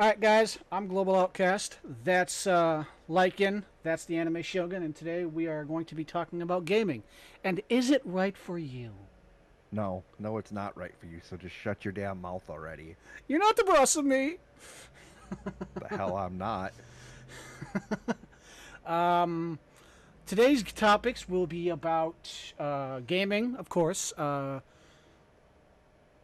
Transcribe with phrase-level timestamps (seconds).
[0.00, 1.76] All right, guys, I'm Global Outcast.
[2.04, 3.64] That's uh, Lycan.
[3.82, 7.02] That's the Anime Shogun, and today we are going to be talking about gaming.
[7.44, 8.92] And is it right for you?
[9.72, 11.20] No, no, it's not right for you.
[11.22, 12.96] So just shut your damn mouth already.
[13.28, 14.38] You're not the boss of me.
[15.74, 16.72] The hell, I'm not.
[18.86, 19.58] Um,
[20.24, 24.14] today's topics will be about uh, gaming, of course.
[24.14, 24.60] Uh,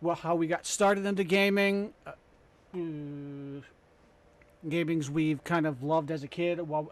[0.01, 2.13] well, how we got started into gaming, uh,
[4.69, 6.91] gamings we've kind of loved as a kid, well,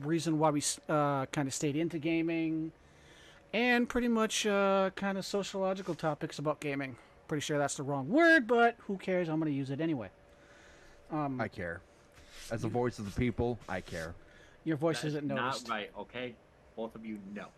[0.00, 2.72] reason why we uh, kind of stayed into gaming,
[3.52, 6.96] and pretty much uh, kind of sociological topics about gaming.
[7.26, 9.28] Pretty sure that's the wrong word, but who cares?
[9.28, 10.08] I'm going to use it anyway.
[11.10, 11.80] Um, I care.
[12.50, 14.14] As the voice of the people, I care.
[14.64, 15.68] your voice That is isn't noticed.
[15.68, 16.34] Not right, okay?
[16.76, 17.48] Both of you know.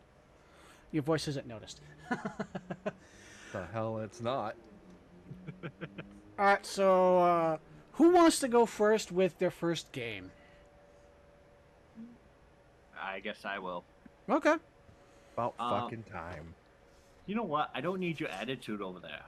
[0.90, 1.80] Your voice isn't noticed.
[3.52, 4.54] The hell, it's not.
[6.40, 7.58] All right, so uh,
[7.92, 10.30] who wants to go first with their first game?
[12.98, 13.84] I guess I will.
[14.26, 14.54] Okay.
[15.34, 16.54] About Uh, fucking time.
[17.26, 17.68] You know what?
[17.74, 19.20] I don't need your attitude over there.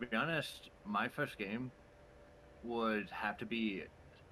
[0.00, 1.72] To be honest, my first game
[2.62, 3.82] would have to be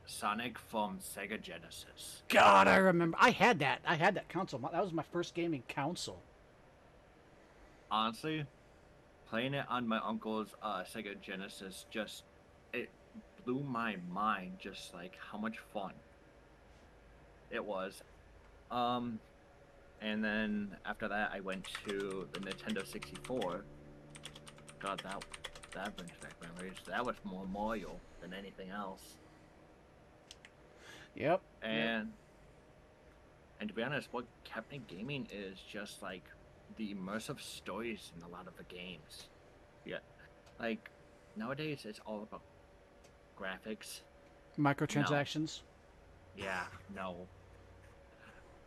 [0.06, 2.22] Sonic from Sega Genesis.
[2.28, 3.16] God, I remember.
[3.20, 3.80] I had that.
[3.84, 4.60] I had that console.
[4.60, 6.22] That was my first gaming console.
[7.90, 8.46] Honestly,
[9.30, 12.24] playing it on my uncle's uh, Sega Genesis just
[12.72, 12.90] it
[13.44, 14.58] blew my mind.
[14.58, 15.92] Just like how much fun
[17.50, 18.02] it was.
[18.70, 19.18] Um,
[20.00, 23.64] and then after that, I went to the Nintendo 64.
[24.80, 25.24] God, that
[25.74, 26.76] that brings back memories.
[26.86, 29.16] That was more Mario than anything else.
[31.16, 31.40] Yep.
[31.62, 32.12] And
[33.60, 36.24] and to be honest, what kept me gaming is just like
[36.76, 39.28] the immersive stories in a lot of the games.
[39.84, 39.98] Yeah,
[40.60, 40.90] like
[41.36, 42.42] nowadays it's all about
[43.38, 44.00] graphics.
[44.58, 45.60] Microtransactions.
[46.36, 47.26] Yeah, no.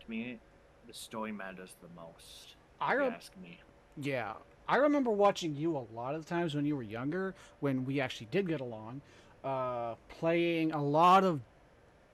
[0.01, 0.39] To me,
[0.87, 2.55] the story matters the most.
[2.79, 3.59] I if you ask me.
[3.97, 4.33] Yeah.
[4.67, 7.99] I remember watching you a lot of the times when you were younger, when we
[7.99, 9.01] actually did get along,
[9.43, 11.41] uh, playing a lot of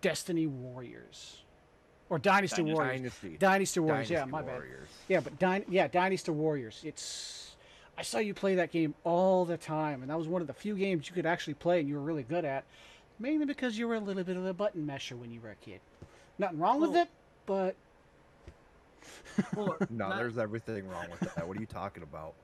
[0.02, 1.44] Destiny Warriors.
[2.10, 2.74] Or Dynasty Dynasty.
[2.74, 3.00] Warriors.
[3.02, 3.38] Dynasty.
[3.38, 4.62] Dynasty Warriors, yeah, Dynasty my bad.
[5.10, 6.82] Yeah, but Dyn- yeah, Dynasty Warriors.
[6.86, 7.56] It's
[7.98, 10.54] I saw you play that game all the time, and that was one of the
[10.54, 12.64] few games you could actually play and you were really good at.
[13.20, 15.56] Mainly because you were a little bit of a button mesher when you were a
[15.56, 15.80] kid.
[16.38, 17.10] Nothing wrong with it,
[17.48, 17.76] but
[19.56, 21.48] Well, No, not- there's everything wrong with that.
[21.48, 22.34] What are you talking about?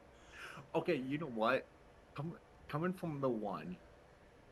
[0.75, 1.65] Okay, you know what?
[2.15, 2.33] Come,
[2.67, 3.77] coming from the one,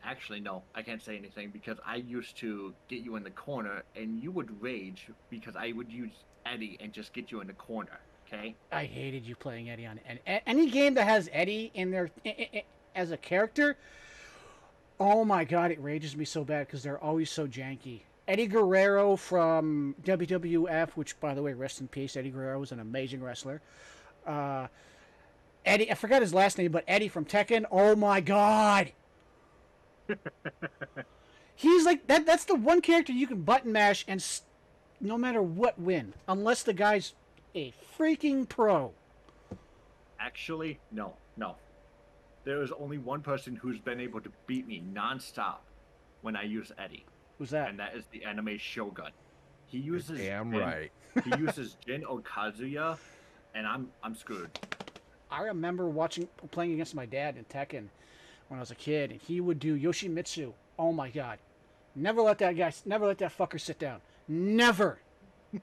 [0.04, 3.82] actually no, I can't say anything because I used to get you in the corner
[3.96, 6.12] and you would rage because I would use
[6.46, 8.00] Eddie and just get you in the corner.
[8.26, 8.54] Okay.
[8.70, 12.10] I hated you playing Eddie on and any game that has Eddie in there
[12.94, 13.76] as a character.
[14.98, 18.00] Oh my god, it rages me so bad because they're always so janky.
[18.28, 22.16] Eddie Guerrero from WWF, which by the way, rest in peace.
[22.16, 23.60] Eddie Guerrero was an amazing wrestler.
[24.26, 24.68] Uh,
[25.66, 27.64] Eddie, I forgot his last name, but Eddie from Tekken.
[27.70, 28.92] Oh my god,
[31.54, 32.26] he's like that.
[32.26, 34.42] That's the one character you can button mash and s-
[35.00, 37.14] no matter what win, unless the guy's
[37.54, 38.92] a freaking pro.
[40.18, 41.56] Actually, no, no.
[42.44, 45.58] There is only one person who's been able to beat me nonstop
[46.22, 47.04] when I use Eddie,
[47.38, 47.68] Who's that?
[47.70, 49.10] and that is the anime Shogun.
[49.66, 50.92] He You're uses damn Jin- right.
[51.24, 52.96] he uses Jin Okazuya,
[53.54, 54.50] and I'm I'm screwed.
[55.30, 57.86] I remember watching playing against my dad in Tekken
[58.52, 60.52] when I was a kid, and he would do Yoshimitsu.
[60.78, 61.38] Oh my god!
[61.96, 64.02] Never let that guy, never let that fucker sit down.
[64.28, 64.98] Never.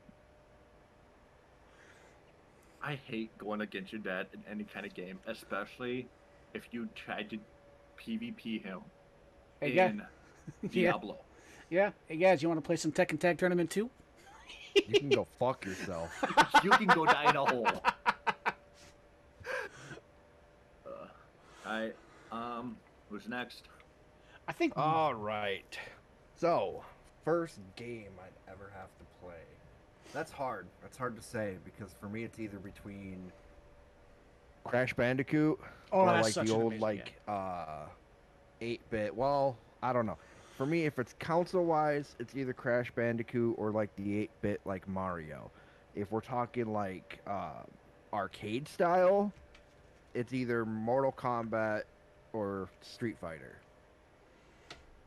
[2.83, 6.07] I hate going against your dad in any kind of game, especially
[6.55, 7.37] if you tried to
[8.01, 8.79] PvP him
[9.61, 10.01] Hey, in
[10.63, 10.69] Yeah.
[10.71, 11.17] Diablo.
[11.69, 11.91] Yeah.
[12.07, 13.91] Hey guys, you want to play some Tekken Tag Tournament too?
[14.73, 16.09] You can go fuck yourself.
[16.63, 17.67] you can go die in a hole.
[20.87, 20.89] Uh,
[21.67, 21.95] Alright,
[22.31, 22.77] um,
[23.09, 23.63] who's next?
[24.47, 24.73] I think.
[24.75, 25.77] All right.
[26.35, 26.83] So,
[27.25, 29.35] first game I'd ever have to play.
[30.13, 30.67] That's hard.
[30.81, 33.31] That's hard to say because for me it's either between
[34.63, 35.59] Crash Bandicoot
[35.91, 37.85] oh, or like the old amazing like uh
[38.61, 39.15] 8-bit.
[39.15, 40.17] Well, I don't know.
[40.57, 44.87] For me if it's console wise, it's either Crash Bandicoot or like the 8-bit like
[44.87, 45.51] Mario.
[45.95, 47.63] If we're talking like uh
[48.11, 49.31] arcade style,
[50.13, 51.83] it's either Mortal Kombat
[52.33, 53.57] or Street Fighter.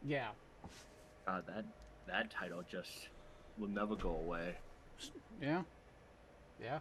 [0.06, 0.10] game.
[0.10, 0.28] Yeah.
[1.26, 1.64] Uh, that
[2.06, 3.08] that title just
[3.58, 4.56] will never go away.
[5.40, 5.62] Yeah.
[6.60, 6.78] Yeah.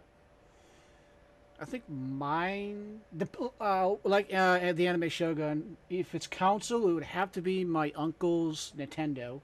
[1.60, 3.28] I think mine, the
[3.60, 7.64] uh, like uh, at the anime Shogun, if it's console, it would have to be
[7.64, 9.40] my uncle's Nintendo.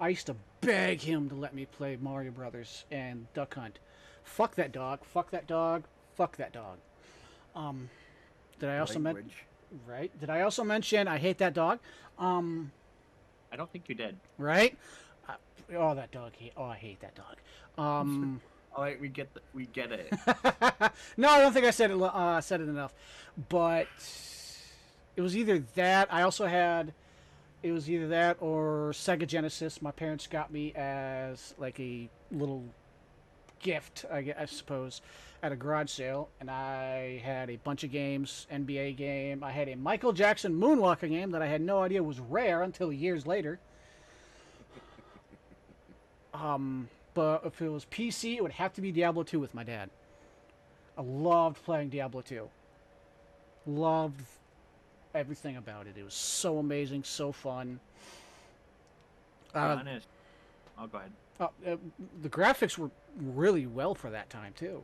[0.00, 3.78] I used to beg him to let me play Mario Brothers and Duck Hunt.
[4.24, 5.04] Fuck that dog.
[5.04, 5.84] Fuck that dog.
[6.16, 6.78] Fuck that dog.
[7.54, 7.88] Um,
[8.58, 9.30] did I also mention?
[9.70, 9.88] Language.
[9.88, 10.20] Right.
[10.20, 11.78] Did I also mention I hate that dog?
[12.18, 12.72] Um,
[13.52, 14.16] I don't think you did.
[14.38, 14.76] right.
[15.28, 15.34] Uh,
[15.76, 16.32] oh, that dog.
[16.36, 17.36] Hate, oh, I hate that dog.
[17.78, 18.40] Um.
[18.76, 20.12] All right, we get the, we get it.
[21.16, 22.00] no, I don't think I said it.
[22.00, 22.94] Uh, said it enough,
[23.48, 23.88] but
[25.16, 26.06] it was either that.
[26.12, 26.92] I also had.
[27.64, 29.82] It was either that or Sega Genesis.
[29.82, 32.64] My parents got me as like a little
[33.60, 35.00] gift, I, I suppose,
[35.42, 38.46] at a garage sale, and I had a bunch of games.
[38.52, 39.42] NBA game.
[39.42, 42.92] I had a Michael Jackson Moonwalker game that I had no idea was rare until
[42.92, 43.58] years later.
[46.34, 49.64] Um, but if it was PC, it would have to be Diablo 2 with my
[49.64, 49.90] dad.
[50.96, 52.48] I loved playing Diablo 2.
[53.66, 54.22] Loved
[55.14, 55.96] everything about it.
[55.96, 57.80] It was so amazing, so fun.
[59.54, 60.06] Uh, honest.
[60.78, 61.10] Oh, go ahead.
[61.40, 61.76] Uh, uh,
[62.22, 64.82] the graphics were really well for that time too.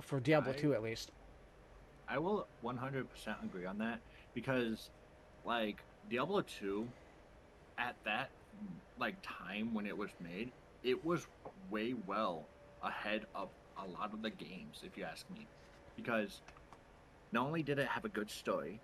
[0.00, 1.10] For Diablo I- 2 at least.
[2.08, 3.06] I will 100%
[3.44, 4.00] agree on that
[4.34, 4.90] because,
[5.44, 6.88] like, Diablo 2,
[7.78, 8.30] at that
[8.98, 10.50] like time when it was made,
[10.82, 11.26] it was
[11.70, 12.44] way well
[12.82, 13.48] ahead of
[13.78, 15.46] a lot of the games, if you ask me.
[15.96, 16.40] Because
[17.32, 18.80] not only did it have a good story,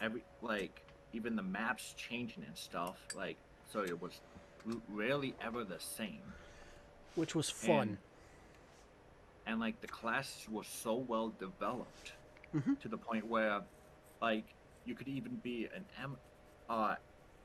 [0.00, 0.82] every like
[1.12, 3.36] even the maps changing and stuff, like
[3.72, 4.20] so it was
[4.88, 6.22] rarely ever the same.
[7.14, 7.98] Which was fun.
[9.48, 12.12] and like the classes were so well developed
[12.52, 12.80] Mhm.
[12.80, 13.62] to the point where
[14.20, 14.44] like
[14.84, 16.18] you could even be an Am-
[16.68, 16.96] uh,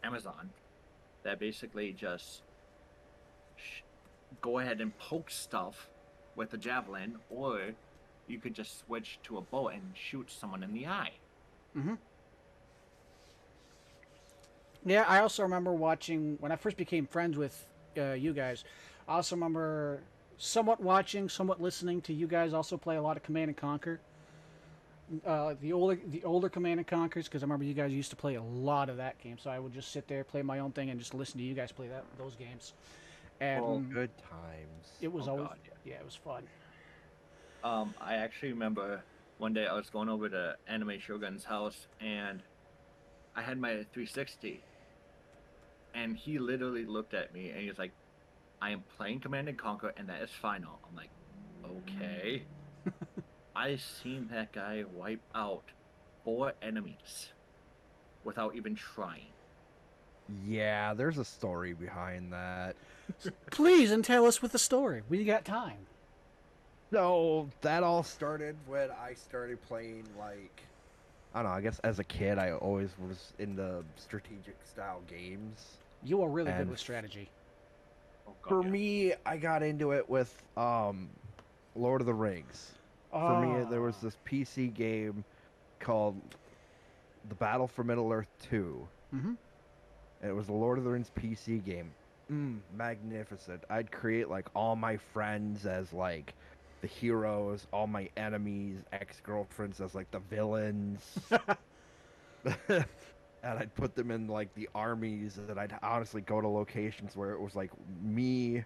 [0.04, 0.50] Amazon
[1.22, 2.42] that basically just
[3.56, 3.82] sh-
[4.42, 5.90] go ahead and poke stuff
[6.36, 7.76] with a javelin, or
[8.28, 11.14] you could just switch to a bow and shoot someone in the eye.
[11.74, 11.96] hmm
[14.86, 17.66] Yeah, I also remember watching when I first became friends with
[17.98, 18.64] uh, you guys.
[19.08, 20.02] I also remember
[20.38, 24.00] somewhat watching, somewhat listening to you guys also play a lot of Command and Conquer.
[25.26, 28.16] Uh, the older the older Command and Conquers, because I remember you guys used to
[28.16, 29.38] play a lot of that game.
[29.38, 31.54] So I would just sit there, play my own thing, and just listen to you
[31.54, 32.74] guys play that those games.
[33.42, 34.88] And Well, Good times.
[35.02, 35.94] it was Oh, always God, yeah.
[35.94, 36.44] yeah, it was fun.
[37.64, 39.04] Um, I actually remember
[39.38, 42.42] one day I was going over to Anime Shogun's house and
[43.36, 44.62] I had my 360,
[45.94, 47.92] and he literally looked at me and he's like,
[48.62, 51.10] "I am playing Command and Conquer, and that is final." I'm like,
[51.66, 52.44] "Okay."
[53.56, 55.64] I seen that guy wipe out
[56.24, 57.30] four enemies
[58.24, 59.28] without even trying.
[60.48, 62.76] Yeah, there's a story behind that.
[63.50, 65.04] Please and tell us with the story.
[65.10, 65.88] We got time.
[66.92, 70.64] No, that all started when I started playing like
[71.34, 75.78] I don't know, I guess as a kid I always was into strategic style games.
[76.04, 77.30] You are really good with strategy.
[78.28, 78.70] Oh, God, For yeah.
[78.70, 81.10] me, I got into it with um
[81.76, 82.74] Lord of the Rings.
[83.26, 84.02] For me, there was Ah.
[84.02, 85.24] this PC game
[85.80, 86.38] called
[87.30, 88.88] The Battle for Middle Earth 2.
[89.14, 89.38] Mhm.
[90.22, 91.94] And it was a Lord of the Rings PC game.
[92.32, 93.64] Mm, magnificent.
[93.70, 96.34] I'd create like all my friends as like
[96.82, 101.20] the heroes, all my enemies, ex-girlfriends as like the villains.
[103.44, 107.32] and I'd put them in like the armies and I'd honestly go to locations where
[107.32, 108.66] it was like me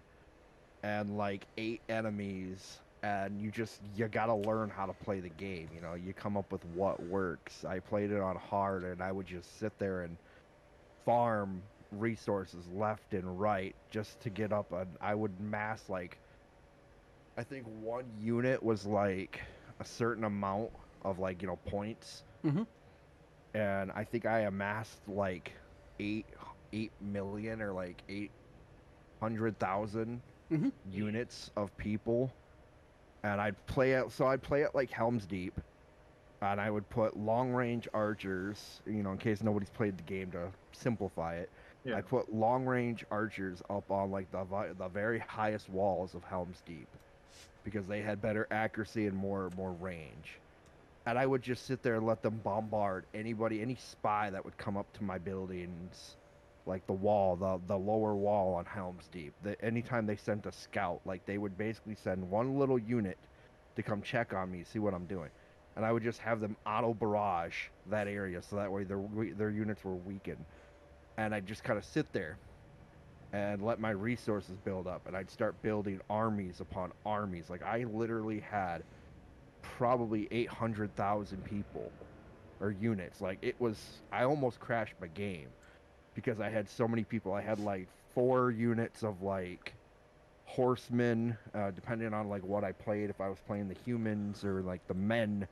[0.82, 5.30] and like eight enemies and you just you got to learn how to play the
[5.30, 5.94] game, you know.
[5.94, 7.64] You come up with what works.
[7.64, 10.18] I played it on hard and I would just sit there and
[11.04, 16.20] farm resources left and right just to get up and I would mass like
[17.36, 19.42] I think one unit was like
[19.78, 20.72] a certain amount
[21.02, 22.66] of like, you know, points Mhm.
[23.56, 25.52] And I think I amassed like
[25.98, 26.26] eight
[26.72, 28.30] eight million or like eight
[29.20, 30.20] hundred thousand
[30.52, 30.70] Mhm.
[30.92, 32.30] units of people,
[33.24, 34.10] and I'd play it.
[34.12, 35.58] So I'd play it like Helm's Deep,
[36.42, 38.80] and I would put long range archers.
[38.86, 41.50] You know, in case nobody's played the game to simplify it.
[41.84, 41.96] Yeah.
[41.96, 44.44] I put long range archers up on like the
[44.78, 46.88] the very highest walls of Helm's Deep,
[47.64, 50.38] because they had better accuracy and more more range
[51.06, 54.58] and I would just sit there and let them bombard anybody, any spy that would
[54.58, 56.16] come up to my buildings,
[56.66, 59.32] like the wall, the the lower wall on Helm's Deep.
[59.42, 63.18] The, anytime they sent a scout, like they would basically send one little unit
[63.76, 65.30] to come check on me, see what I'm doing,
[65.76, 69.00] and I would just have them auto barrage that area, so that way their
[69.38, 70.44] their units were weakened,
[71.16, 72.36] and I'd just kind of sit there,
[73.32, 77.50] and let my resources build up and I'd start building armies upon armies.
[77.50, 78.82] Like I literally had
[79.66, 81.92] probably 800,000 people
[82.60, 83.20] or units.
[83.20, 85.54] Like it was I almost crashed my game
[86.14, 87.32] because I had so many people.
[87.34, 89.76] I had like four units of like
[90.46, 94.62] horsemen uh, depending on like what I played if I was playing the humans or
[94.62, 95.48] like the men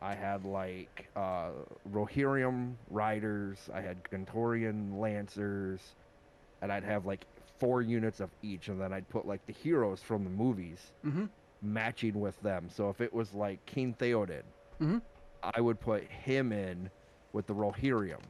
[0.00, 1.52] I had like uh,
[1.88, 5.96] Rohirrim riders, I had Gondorian lancers,
[6.62, 7.26] and I'd have like
[7.60, 11.26] four units of each, and then I'd put like the heroes from the movies Mm-hmm.
[11.62, 12.68] Matching with them.
[12.70, 14.42] So if it was like King Theoden,
[14.80, 15.00] Mhm.
[15.42, 16.90] I would put him in
[17.32, 18.20] with the Rohirrim,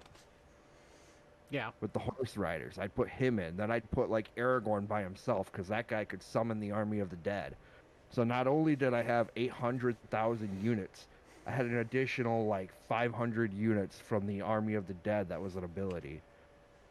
[1.50, 1.70] Yeah.
[1.80, 2.78] with the horse riders.
[2.78, 3.56] I'd put him in.
[3.56, 7.10] Then I'd put like Aragorn by himself because that guy could summon the army of
[7.10, 7.56] the dead.
[8.10, 11.06] So not only did I have 800,000 units,
[11.46, 15.56] I had an additional like 500 units from the army of the dead that was
[15.56, 16.20] an ability.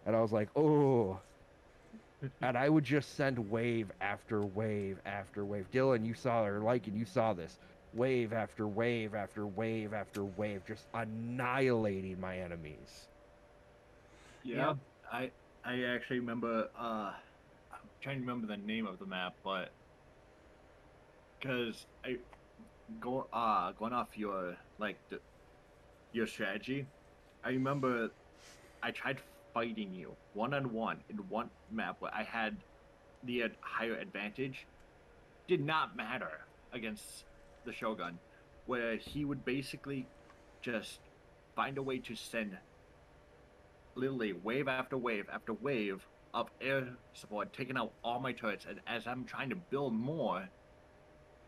[0.05, 1.19] And I was like, oh.
[2.41, 5.69] And I would just send wave after wave after wave.
[5.71, 7.59] Dylan, you saw or like and you saw this.
[7.93, 13.09] Wave after wave after wave after wave, just annihilating my enemies.
[14.43, 14.75] Yeah,
[15.11, 15.31] I
[15.63, 16.69] I actually remember.
[16.75, 17.13] Uh,
[17.71, 19.73] I'm trying to remember the name of the map, but
[21.39, 22.17] because I
[22.99, 25.21] go uh going off your like the,
[26.11, 26.87] your strategy,
[27.43, 28.11] I remember
[28.81, 29.21] I tried
[29.53, 32.57] fighting you one on one in one map where I had
[33.23, 34.65] the ad- higher advantage.
[35.47, 37.25] Did not matter against
[37.65, 38.17] the Shogun,
[38.65, 40.07] where he would basically
[40.61, 40.99] just
[41.55, 42.57] find a way to send
[43.95, 48.65] literally wave after wave after wave of air support, taking out all my turrets.
[48.67, 50.47] And as I'm trying to build more,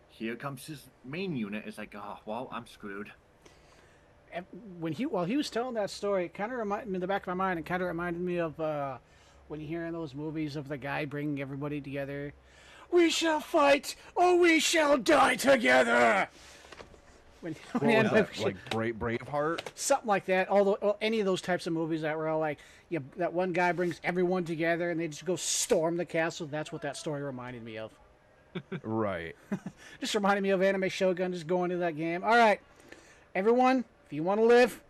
[0.10, 1.64] here comes his main unit.
[1.66, 3.12] It's like, oh, well, I'm screwed.
[4.80, 7.08] When he while he was telling that story, it kind of reminded me in the
[7.08, 7.60] back of my mind.
[7.60, 8.98] It kind of reminded me of uh,
[9.48, 12.34] when you hear in those movies of the guy bringing everybody together.
[12.92, 16.28] We shall fight, or we shall die together.
[17.42, 18.44] When, when What was that?
[18.44, 19.62] Like Brave Braveheart?
[19.76, 20.50] something like that.
[20.50, 22.60] Although well, any of those types of movies that were all like,
[22.90, 26.48] yeah, that one guy brings everyone together and they just go storm the castle.
[26.48, 27.92] That's what that story reminded me of.
[28.84, 29.36] Right.
[30.00, 32.24] Just reminded me of Anime Shogun just going to that game.
[32.24, 32.60] All right,
[33.34, 34.82] everyone, if you want to live,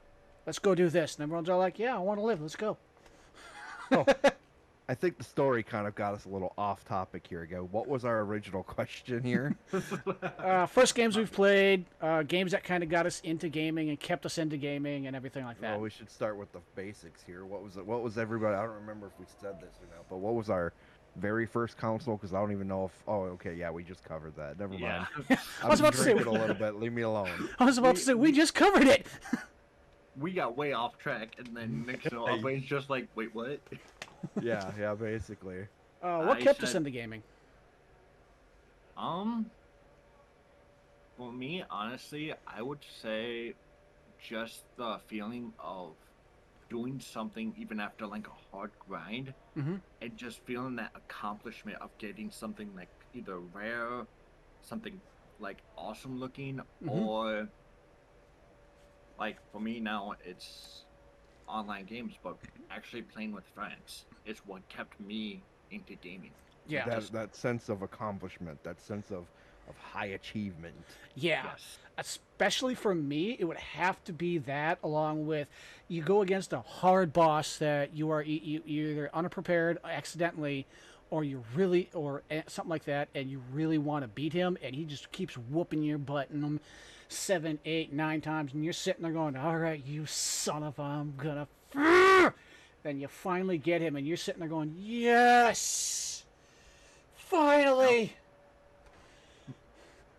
[0.46, 1.16] let's go do this.
[1.16, 2.42] And everyone's all like, yeah, I want to live.
[2.42, 2.78] Let's go.
[4.90, 7.70] I think the story kind of got us a little off topic here ago.
[7.72, 9.56] What was our original question here?
[10.40, 14.00] Uh, first games we've played, uh, games that kind of got us into gaming and
[14.00, 15.72] kept us into gaming and everything like that.
[15.72, 17.46] well, we should start with the basics here.
[17.46, 17.86] What was it?
[17.86, 18.56] What was everybody?
[18.56, 20.74] I don't remember if we said this or not, but what was our
[21.16, 22.16] very first console?
[22.18, 22.92] Because I don't even know if.
[23.08, 24.60] Oh, okay, yeah, we just covered that.
[24.60, 25.08] Never mind.
[25.30, 26.76] I I'm was about to say- drinking a little bit.
[26.80, 27.50] Leave me alone.
[27.60, 29.06] I was about to say, we just covered it.
[30.20, 33.60] we got way off track, and then next thing, our just like, wait, what?
[34.42, 35.68] Yeah, yeah, basically.
[36.02, 37.24] Uh, what I kept us said- into gaming?
[38.98, 39.48] Um,
[41.18, 43.54] for me, honestly, I would say
[44.22, 45.92] just the feeling of
[46.70, 49.82] doing something even after like a hard grind Mhm.
[50.02, 54.06] and just feeling that accomplishment of getting something like either rare,
[54.62, 55.00] something
[55.40, 56.90] like awesome looking, Mhm.
[56.90, 57.50] or
[59.18, 60.86] like for me now, it's
[61.48, 62.38] online games, but
[62.70, 66.34] actually playing with friends is what kept me into gaming.
[66.66, 69.28] Yeah, That that sense of accomplishment, that sense of
[69.70, 70.76] of high achievement.
[71.16, 71.44] yeah.
[71.46, 71.78] Yes.
[71.98, 75.48] especially for me, it would have to be that along with
[75.88, 80.66] you go against a hard boss that you are you, either unprepared accidentally
[81.12, 84.74] or you really or something like that and you really want to beat him and
[84.76, 86.60] he just keeps whooping your butt and them
[87.10, 90.82] seven eight nine times and you're sitting there going all right you son of a
[90.82, 91.48] i'm gonna
[92.82, 96.26] then you finally get him and you're sitting there going yes
[97.16, 98.14] finally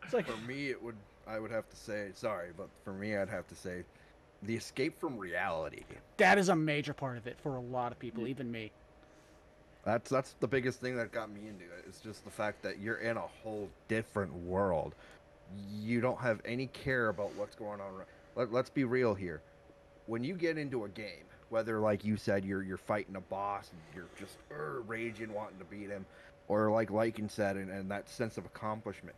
[0.04, 0.96] it's like For me, it would.
[1.26, 3.84] I would have to say sorry, but for me, I'd have to say
[4.42, 5.84] the escape from reality.
[6.18, 8.70] that is a major part of it for a lot of people, even me.
[9.84, 11.84] That's that's the biggest thing that got me into it.
[11.86, 14.94] It's just the fact that you're in a whole different world.
[15.72, 17.92] You don't have any care about what's going on.
[18.34, 19.42] Let, let's be real here.
[20.06, 23.70] When you get into a game, whether like you said you're you're fighting a boss
[23.70, 26.06] and you're just er, raging wanting to beat him,
[26.48, 29.14] or like Lycan said, and, and that sense of accomplishment.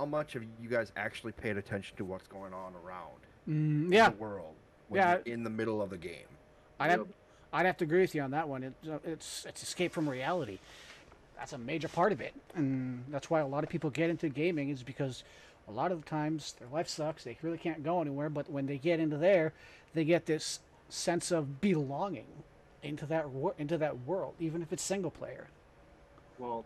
[0.00, 3.90] How much have you guys actually paid attention to what's going on around Mm, in
[3.90, 4.54] yeah, the world
[4.88, 5.10] when Yeah.
[5.26, 6.24] you're in the middle of the game?
[6.78, 7.06] I'd have,
[7.52, 8.62] I'd have to agree with you on that one.
[8.62, 10.58] It, uh, it's it's escape from reality.
[11.36, 14.30] That's a major part of it, and that's why a lot of people get into
[14.30, 15.22] gaming is because
[15.68, 17.22] a lot of the times their life sucks.
[17.24, 19.52] They really can't go anywhere, but when they get into there,
[19.92, 22.42] they get this sense of belonging
[22.82, 23.26] into that
[23.58, 25.48] into that world, even if it's single player.
[26.38, 26.64] Well,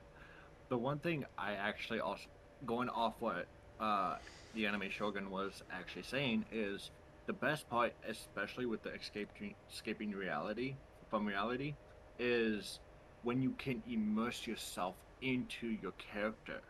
[0.68, 2.26] the one thing I actually also
[2.66, 3.46] going off what
[3.80, 4.16] uh,
[4.54, 6.90] the anime Shogun was actually saying is
[7.26, 10.74] the best part, especially with the escaping escaping reality
[11.10, 11.74] from reality,
[12.18, 12.80] is
[13.22, 16.60] when you can immerse yourself into your character.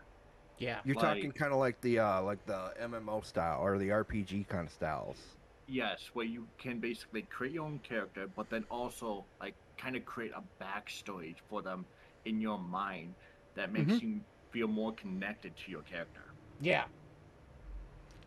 [0.58, 0.78] Yeah.
[0.84, 4.48] You're Like- talking kind of like the uh, like the MMO style or the RPG
[4.48, 5.16] kind of styles.
[5.66, 10.04] Yes, where you can basically create your own character, but then also like kind of
[10.04, 11.84] create a backstory for them
[12.26, 13.14] in your mind
[13.54, 14.20] that makes you
[14.54, 16.20] feel more connected to your character.
[16.60, 16.84] Yeah.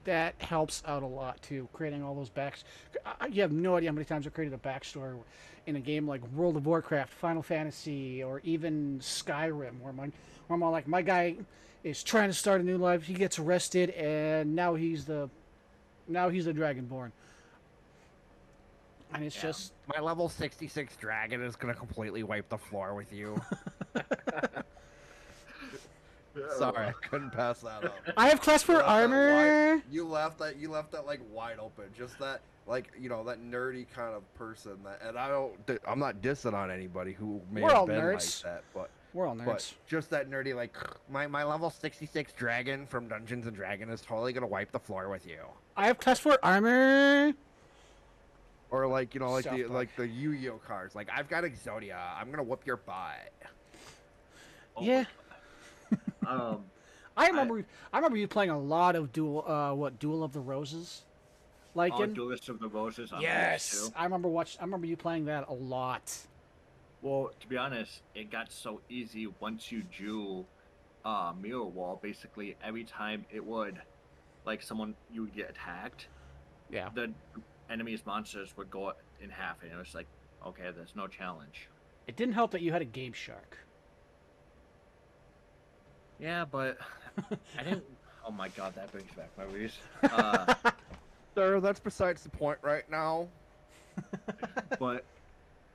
[0.04, 2.66] That helps out a lot too, creating all those backs.
[3.06, 5.18] I- I- You have no idea how many times I created a backstory
[5.68, 10.12] in a game like World of Warcraft, Final Fantasy, or even Skyrim, where my, where
[10.56, 11.38] I'm all like, my guy
[11.86, 13.04] is trying to start a new life.
[13.04, 15.30] He gets arrested, and now he's the,
[16.10, 17.12] now he's the Dragonborn.
[19.14, 19.44] And it's Yeah.
[19.44, 23.42] just My level 66 dragon is gonna completely wipe the floor with you.
[26.58, 27.96] Sorry, I couldn't pass that up.
[28.18, 29.34] I have class for You left that armor.
[29.76, 30.58] wide- you left that.
[30.58, 31.86] You left that like wide open.
[31.98, 34.78] Just that, like you know, that nerdy kind of person.
[34.84, 35.54] That, and I don't.
[35.88, 38.44] I'm not dissing on anybody who may We're have all been nerds.
[38.44, 39.46] like that, but We're all nerds.
[39.46, 40.76] but just that nerdy like
[41.10, 45.10] my my level 66 dragon from Dungeons and Dragon is totally gonna wipe the floor
[45.10, 45.40] with you.
[45.76, 47.34] I have class for armor.
[48.70, 49.74] Or like you know like South the Park.
[49.74, 50.94] like the Yu-Gi-Oh cards.
[50.94, 51.98] Like I've got Exodia.
[52.20, 53.32] I'm gonna whoop your butt.
[54.76, 55.06] Oh Yeah.
[56.28, 56.66] Um,
[57.16, 57.66] I remember.
[57.92, 59.44] I, remember you playing a lot of duel.
[59.48, 61.04] Uh, what Duel of the Roses?
[61.74, 63.12] Like oh, in Duelist of the Roses.
[63.12, 64.58] on yes, I remember watch.
[64.60, 66.16] I remember you playing that a lot.
[67.02, 70.46] Well, to be honest, it got so easy once you drew
[71.06, 72.00] uh, mirror wall.
[72.02, 73.80] Basically, every time it would,
[74.46, 76.08] like someone you would get attacked,
[76.72, 76.90] Yeah.
[76.94, 77.12] the
[77.70, 80.08] enemy's monsters would go in half, and it was like,
[80.46, 81.70] okay, there's no challenge.
[82.08, 83.58] It didn't help that you had a Game Shark.
[86.20, 86.78] Yeah, but
[87.58, 87.84] I didn't.
[88.26, 89.78] Oh my god, that brings back memories.
[90.12, 90.46] Uh,
[91.36, 93.28] Sir, that's besides the point right now.
[94.80, 95.06] but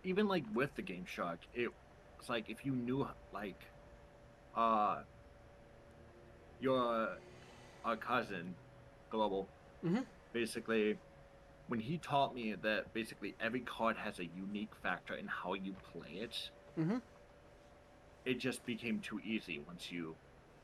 [0.02, 1.70] even like with the Game Shark, it,
[2.18, 3.56] it's like if you knew like,
[4.56, 5.02] uh,
[6.60, 7.16] your
[7.84, 8.56] our cousin,
[9.10, 9.48] Global,
[9.84, 10.04] Mhm.
[10.32, 10.98] basically,
[11.68, 15.74] when he taught me that basically every card has a unique factor in how you
[15.92, 16.36] play it,
[16.76, 17.00] Mhm.
[18.24, 20.16] it just became too easy once you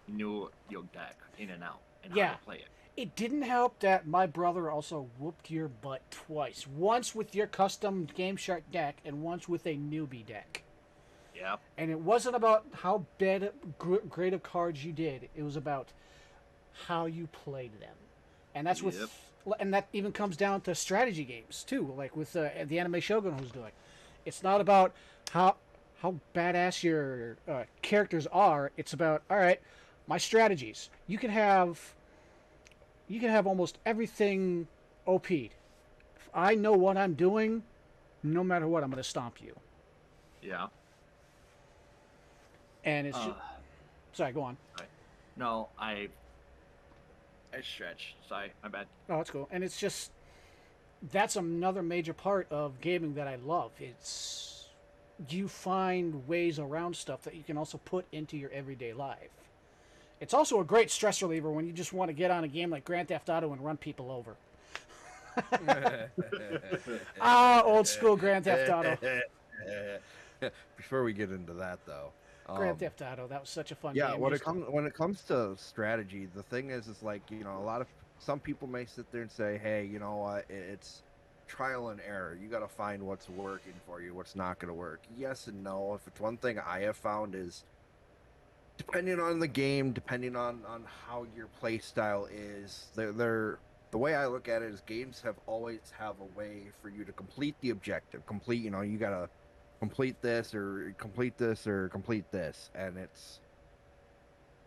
[0.08, 2.68] knew your deck in and out and how to play it.
[2.96, 6.66] It didn't help that my brother also whooped your butt twice.
[6.66, 10.64] Once with your custom Game Shark deck, and once with a newbie deck.
[11.32, 11.56] Yeah.
[11.76, 15.28] And it wasn't about how bad, gr- great of cards you did.
[15.36, 15.92] It was about
[16.86, 17.94] how you played them,
[18.54, 19.08] and that's with,
[19.60, 21.94] and that even comes down to strategy games too.
[21.96, 23.70] Like with uh, the Anime Shogun who's doing,
[24.26, 24.92] it's not about
[25.30, 25.56] how
[26.02, 28.72] how badass your uh, characters are.
[28.76, 29.60] It's about all right,
[30.08, 30.90] my strategies.
[31.06, 31.78] You can have,
[33.06, 34.66] you can have almost everything
[35.06, 35.30] OP'd.
[35.30, 37.62] If I know what I'm doing,
[38.24, 39.54] no matter what, I'm going to stomp you.
[40.42, 40.66] Yeah.
[42.84, 43.34] And it's Uh, ju-
[44.14, 44.56] sorry, go on.
[45.36, 46.08] no, I.
[47.52, 48.14] I stretch.
[48.28, 48.86] Sorry, my bad.
[49.08, 49.48] Oh, that's cool.
[49.50, 50.10] And it's just
[51.12, 53.70] that's another major part of gaming that I love.
[53.80, 54.68] It's
[55.28, 59.30] you find ways around stuff that you can also put into your everyday life.
[60.20, 62.70] It's also a great stress reliever when you just want to get on a game
[62.70, 64.36] like Grand Theft Auto and run people over.
[67.20, 68.98] Ah, old school Grand Theft Auto.
[70.76, 72.10] Before we get into that, though,
[72.46, 73.28] Grand um, Theft Auto.
[73.28, 74.20] That was such a fun yeah, game.
[74.20, 77.58] when it comes when it comes to strategy, the thing is, is like you know,
[77.58, 77.86] a lot of
[78.18, 80.44] some people may sit there and say, "Hey, you know what?
[80.48, 81.02] It's
[81.46, 82.36] trial and error.
[82.40, 85.62] You got to find what's working for you, what's not going to work." Yes and
[85.62, 85.94] no.
[85.94, 87.64] If it's one thing I have found is,
[88.78, 93.58] depending on the game, depending on on how your play style is, they're, they're
[93.90, 97.04] the way I look at it is games have always have a way for you
[97.04, 98.24] to complete the objective.
[98.26, 99.28] Complete, you know, you got to
[99.80, 103.40] complete this or complete this or complete this and it's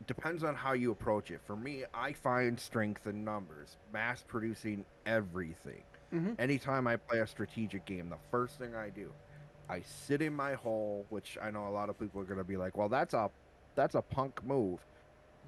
[0.08, 4.86] depends on how you approach it for me i find strength in numbers mass producing
[5.06, 6.40] everything Mhm.
[6.40, 9.12] anytime i play a strategic game the first thing i do
[9.70, 12.44] i sit in my hole which i know a lot of people are going to
[12.44, 13.30] be like well that's a
[13.76, 14.80] that's a punk move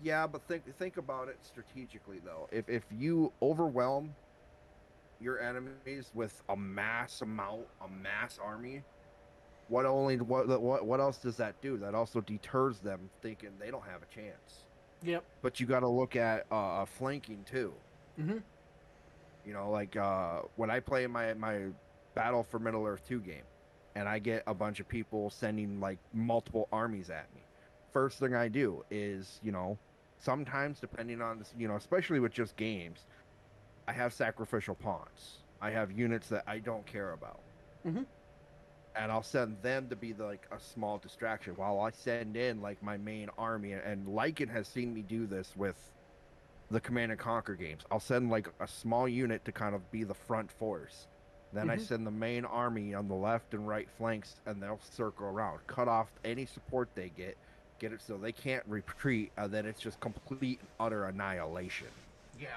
[0.04, 4.14] yeah but think think about it strategically though if if you overwhelm
[5.20, 8.84] your enemies with a mass amount a mass army
[9.68, 11.78] what only what what what else does that do?
[11.78, 14.66] That also deters them thinking they don't have a chance.
[15.04, 15.24] Yep.
[15.42, 17.74] But you got to look at uh, uh, flanking too.
[18.20, 18.42] Mhm.
[19.46, 21.68] You know, like uh, when I play my my
[22.16, 23.44] Battle for Middle Earth two game,
[23.96, 27.43] and I get a bunch of people sending like multiple armies at me.
[27.94, 29.78] First thing I do is, you know,
[30.20, 33.06] sometimes depending on this, you know, especially with just games,
[33.88, 35.38] I have sacrificial pawns.
[35.62, 37.40] I have units that I don't care about.
[37.86, 38.06] Mhm.
[38.96, 42.62] And I'll send them to be the, like a small distraction while I send in
[42.62, 43.74] like my main army.
[43.74, 45.78] And Lycan has seen me do this with
[46.70, 47.84] the Command and Conquer games.
[47.92, 51.08] I'll send like a small unit to kind of be the front force.
[51.52, 51.82] Then I Mhm.
[51.82, 55.88] send the main army on the left and right flanks, and they'll circle around, cut
[55.88, 57.38] off any support they get,
[57.80, 61.88] get it so they can't retreat, and then it's just complete and utter annihilation.
[62.40, 62.48] Yeah.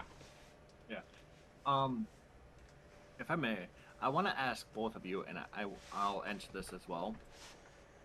[0.91, 1.01] Yeah.
[1.65, 2.07] Um,
[3.19, 3.59] if I may,
[4.01, 7.15] I want to ask both of you, and I, I'll answer this as well.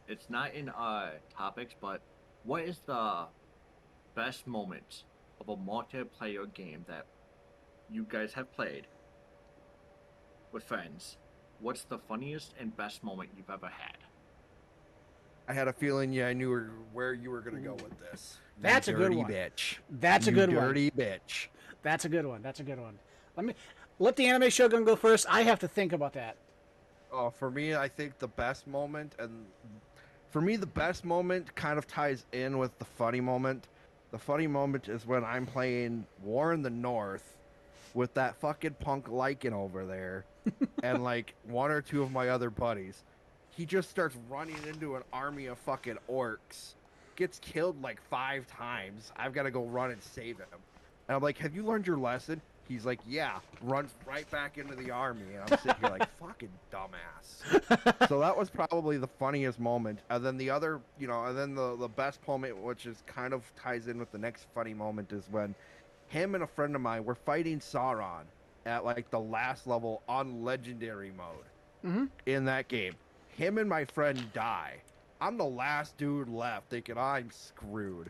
[0.07, 2.01] It's not in uh topics, but
[2.43, 3.25] what is the
[4.15, 5.03] best moment
[5.39, 7.05] of a multiplayer game that
[7.89, 8.87] you guys have played
[10.51, 11.17] with friends?
[11.59, 13.97] What's the funniest and best moment you've ever had?
[15.51, 18.37] I had a feeling, yeah, I knew where, you were gonna go with this.
[18.55, 19.29] You That's a good one.
[19.29, 19.79] bitch.
[19.89, 20.63] That's a You good one.
[20.63, 21.47] dirty bitch.
[21.83, 22.41] That's a good one.
[22.41, 22.97] That's a good one.
[23.35, 23.53] Let me
[23.99, 25.25] let the anime shogun go first.
[25.29, 26.37] I have to think about that.
[27.11, 29.45] Oh, for me, I think the best moment, and
[30.29, 33.67] for me, the best moment kind of ties in with the funny moment.
[34.11, 37.35] The funny moment is when I'm playing War in the North
[37.93, 40.23] with that fucking punk Lycan over there,
[40.83, 43.03] and like one or two of my other buddies.
[43.51, 46.75] He just starts running into an army of fucking orcs,
[47.15, 49.11] gets killed like five times.
[49.17, 50.47] I've got to go run and save him.
[51.07, 54.75] And I'm like, "Have you learned your lesson?" He's like, "Yeah." Runs right back into
[54.75, 59.59] the army, and I'm sitting here like, "Fucking dumbass." so that was probably the funniest
[59.59, 59.99] moment.
[60.09, 63.33] And then the other, you know, and then the the best moment, which is kind
[63.33, 65.53] of ties in with the next funny moment, is when
[66.07, 68.23] him and a friend of mine were fighting Sauron
[68.65, 71.45] at like the last level on legendary mode
[71.85, 72.09] Mhm.
[72.25, 72.93] in that game.
[73.37, 74.75] Him and my friend die.
[75.19, 78.09] I'm the last dude left, thinking I'm screwed.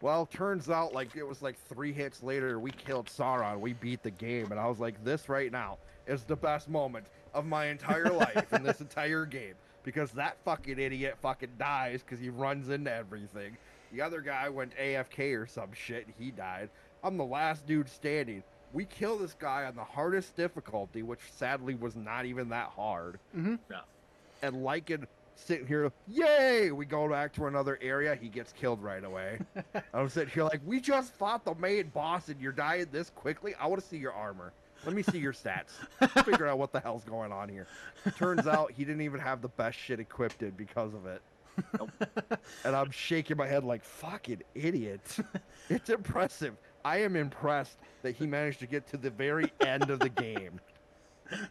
[0.00, 3.60] Well, turns out like it was like three hits later, we killed Sauron.
[3.60, 7.06] We beat the game, and I was like, this right now is the best moment
[7.34, 12.20] of my entire life in this entire game because that fucking idiot fucking dies because
[12.20, 13.56] he runs into everything.
[13.92, 16.68] The other guy went AFK or some shit, and he died.
[17.02, 18.42] I'm the last dude standing.
[18.72, 23.18] We kill this guy on the hardest difficulty, which sadly was not even that hard.
[23.34, 23.54] Mm-hmm.
[24.42, 26.70] And Lycan sitting here, yay!
[26.72, 28.14] We go back to another area.
[28.14, 29.38] He gets killed right away.
[29.94, 33.54] I'm sitting here like, we just fought the main boss, and you're dying this quickly.
[33.60, 34.52] I want to see your armor.
[34.84, 35.70] Let me see your stats.
[36.24, 37.66] Figure out what the hell's going on here.
[38.16, 41.20] Turns out he didn't even have the best shit equipped in because of it.
[42.64, 45.00] and I'm shaking my head like fucking idiot.
[45.70, 46.54] It's impressive.
[46.82, 50.60] I am impressed that he managed to get to the very end of the game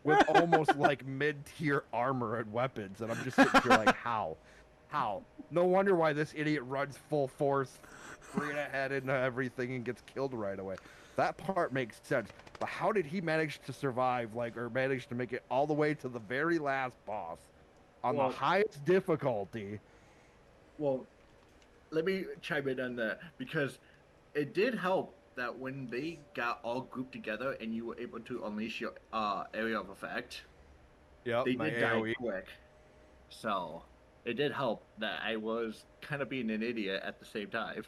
[0.03, 4.37] with almost like mid-tier armor and weapons, and I'm just sitting here like, how,
[4.89, 5.21] how?
[5.51, 7.71] No wonder why this idiot runs full force,
[8.31, 10.75] straight ahead into everything and gets killed right away.
[11.15, 15.15] That part makes sense, but how did he manage to survive, like, or manage to
[15.15, 17.39] make it all the way to the very last boss
[18.03, 19.79] on Well- the highest difficulty?
[20.77, 21.05] Well,
[21.89, 23.79] let me chime in on that because
[24.35, 28.43] it did help that when they got all grouped together and you were able to
[28.45, 30.43] unleash your uh, area of effect,
[31.25, 32.47] Yep, they did die quick.
[33.29, 33.83] So
[34.25, 37.85] it did help that I was kind of being an idiot at the same time.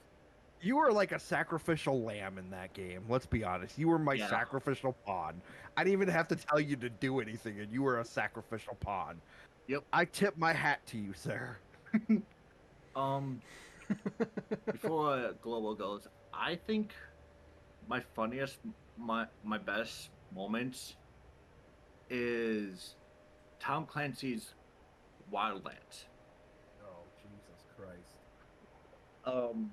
[0.61, 3.05] You were like a sacrificial lamb in that game.
[3.07, 3.77] Let's be honest.
[3.77, 4.27] You were my Yeah.
[4.29, 5.41] sacrificial pawn.
[5.77, 8.75] I didn't even have to tell you to do anything, and you were a sacrificial
[8.75, 9.21] pawn.
[9.67, 9.85] Yep.
[9.93, 11.57] I tip my hat to you, sir.
[12.95, 13.41] Um,
[14.65, 16.93] before global goes, I think
[17.89, 18.59] my funniest,
[18.97, 20.95] my my best moments
[22.09, 22.95] is
[23.59, 24.53] Tom Clancy's
[25.33, 26.05] Wildlands.
[26.83, 28.21] Oh, Jesus Christ.
[29.25, 29.71] Um,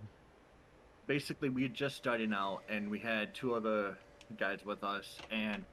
[1.07, 3.99] basically, we had just started out, and we had two other
[4.39, 5.65] guys with us, and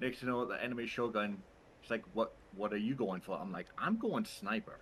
[0.00, 1.42] next you know, the anime Shogun.
[1.82, 2.34] He's like, "What?
[2.56, 4.78] What are you going for?" I'm like, "I'm going sniper."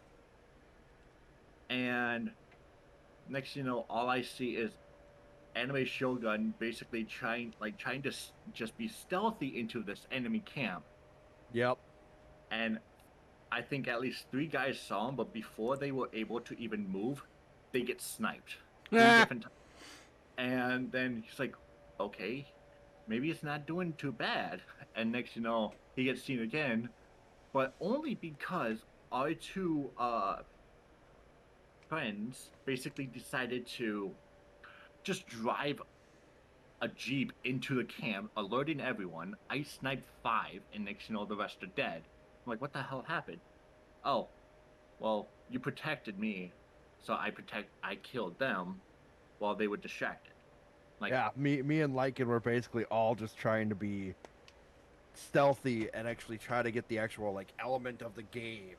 [1.68, 2.30] And
[3.28, 4.70] next, you know, all I see is
[5.54, 10.84] anime Shogun basically trying, like, trying to s- just be stealthy into this enemy camp,
[11.52, 11.78] Yep.
[12.50, 12.78] and
[13.52, 16.88] I think at least three guys saw him, but before they were able to even
[16.88, 17.22] move,
[17.72, 18.56] they get sniped.
[18.92, 19.26] Ah.
[20.36, 21.54] And then he's like,
[22.00, 22.46] okay,
[23.06, 24.60] maybe it's not doing too bad.
[24.96, 26.88] And next you know, he gets seen again,
[27.52, 28.78] but only because
[29.12, 30.38] our two uh,
[31.88, 34.10] friends basically decided to
[35.04, 35.80] just drive
[36.80, 39.36] a jeep into the camp, alerting everyone.
[39.48, 42.02] I sniped five, and next you know, the rest are dead.
[42.44, 43.40] I'm like, what the hell happened?
[44.04, 44.28] Oh,
[44.98, 46.52] well, you protected me,
[47.02, 47.68] So I protect.
[47.82, 48.80] I killed them
[49.38, 50.32] while they were distracted.
[51.00, 54.14] Like yeah, me, me and Lycan were basically all just trying to be
[55.14, 58.76] stealthy and actually try to get the actual like element of the game.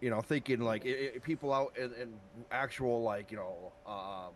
[0.00, 2.14] You know, thinking like i i people out in, in
[2.50, 4.32] actual like you know um,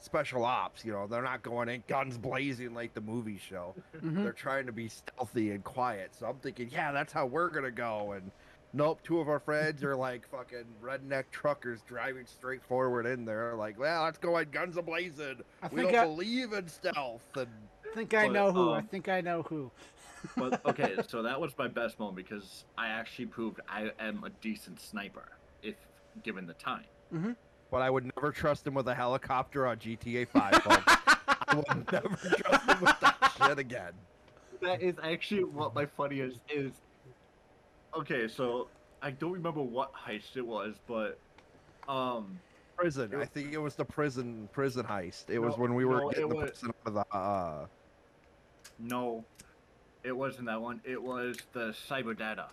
[0.00, 0.84] special ops.
[0.84, 3.74] You know, they're not going in guns blazing like the movie show.
[3.96, 4.22] Mhm.
[4.22, 6.14] They're trying to be stealthy and quiet.
[6.14, 8.12] So I'm thinking, yeah, that's how we're gonna go.
[8.12, 8.30] And
[8.72, 13.54] nope, two of our friends are like fucking redneck truckers driving straight forward in there.
[13.54, 15.42] Like, well, let's go in guns a blazing.
[15.62, 17.36] I We think don't I, believe in stealth.
[17.36, 17.48] And
[17.94, 18.70] think I But, know who.
[18.72, 19.70] I um, think I know who.
[20.36, 24.30] but okay, so that was my best moment because I actually proved I am a
[24.42, 25.28] decent sniper
[25.62, 25.74] if
[26.22, 26.84] given the time.
[27.70, 30.54] But I would never trust him with a helicopter on GTA 5.
[30.56, 30.82] folks.
[30.86, 33.92] I will never trust him with that shit again.
[34.60, 36.72] That is actually what my funniest is.
[37.96, 38.68] Okay, so
[39.02, 41.18] I don't remember what heist it was, but
[41.88, 42.38] um,
[42.76, 43.14] Prison.
[43.20, 45.30] I think it was the prison prison heist.
[45.30, 47.66] It was when we were no, getting the was- person out of the uh,
[48.78, 49.24] no,
[50.04, 50.80] it wasn't that one.
[50.84, 52.46] It was the cyber data.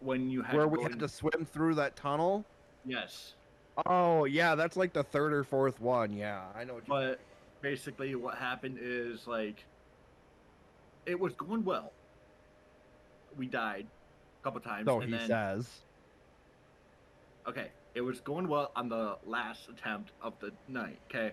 [0.00, 2.44] When you had where we go had in- to swim through that tunnel.
[2.84, 3.34] Yes,
[3.86, 6.12] Oh yeah, that's like the third or fourth one.
[6.12, 6.74] Yeah, I know.
[6.74, 7.20] What you but
[7.60, 9.64] basically what happened is like
[11.06, 11.92] it was going well.
[13.36, 13.86] We died
[14.40, 14.86] a couple times.
[14.86, 15.68] so and he then, says.
[17.48, 21.32] Okay, it was going well on the last attempt of the night, okay?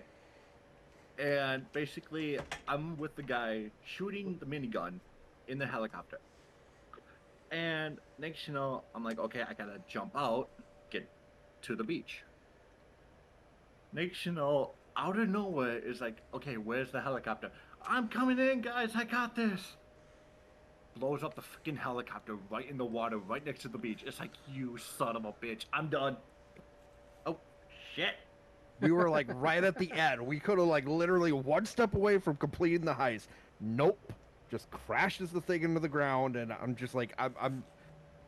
[1.18, 5.00] And basically, I'm with the guy shooting the minigun
[5.48, 6.18] in the helicopter.
[7.50, 10.48] And next you know, I'm like, okay, I gotta jump out,
[11.62, 12.22] to the beach.
[13.92, 17.50] Next you know, out of nowhere is like, okay, where's the helicopter?
[17.86, 19.76] I'm coming in, guys, I got this.
[20.96, 24.02] Blows up the freaking helicopter right in the water, right next to the beach.
[24.04, 26.16] It's like, you son of a bitch, I'm done.
[27.24, 27.38] Oh,
[27.94, 28.14] shit.
[28.80, 30.24] We were like right at the end.
[30.24, 33.26] We could have like literally one step away from completing the heist.
[33.60, 34.12] Nope.
[34.50, 37.64] Just crashes the thing into the ground, and I'm just like, I'm, I'm,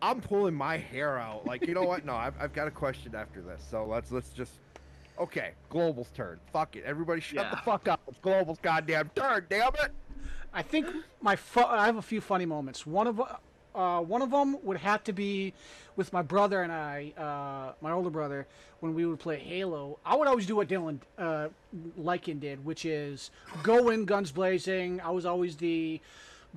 [0.03, 1.47] I'm pulling my hair out.
[1.47, 2.05] Like, you know what?
[2.05, 3.63] No, I've, I've got a question after this.
[3.71, 4.53] So let's let's just.
[5.19, 6.41] Okay, Global's turn.
[6.53, 6.85] Fuck it.
[6.85, 8.01] Everybody, shut the fuck up.
[8.09, 9.45] It's Global's goddamn turn.
[9.51, 9.93] Damn it.
[10.53, 10.87] I think
[11.21, 12.87] my fu- I have a few funny moments.
[12.87, 13.21] One of
[13.75, 15.53] uh, one of them would have to be
[15.97, 18.47] with my brother and I, uh, my older brother,
[18.81, 19.99] when we would play Halo.
[20.05, 21.49] I would always do what Dylan uh,
[22.01, 23.31] Lycan did, which is
[23.63, 25.01] go in guns blazing.
[25.03, 26.01] I was always the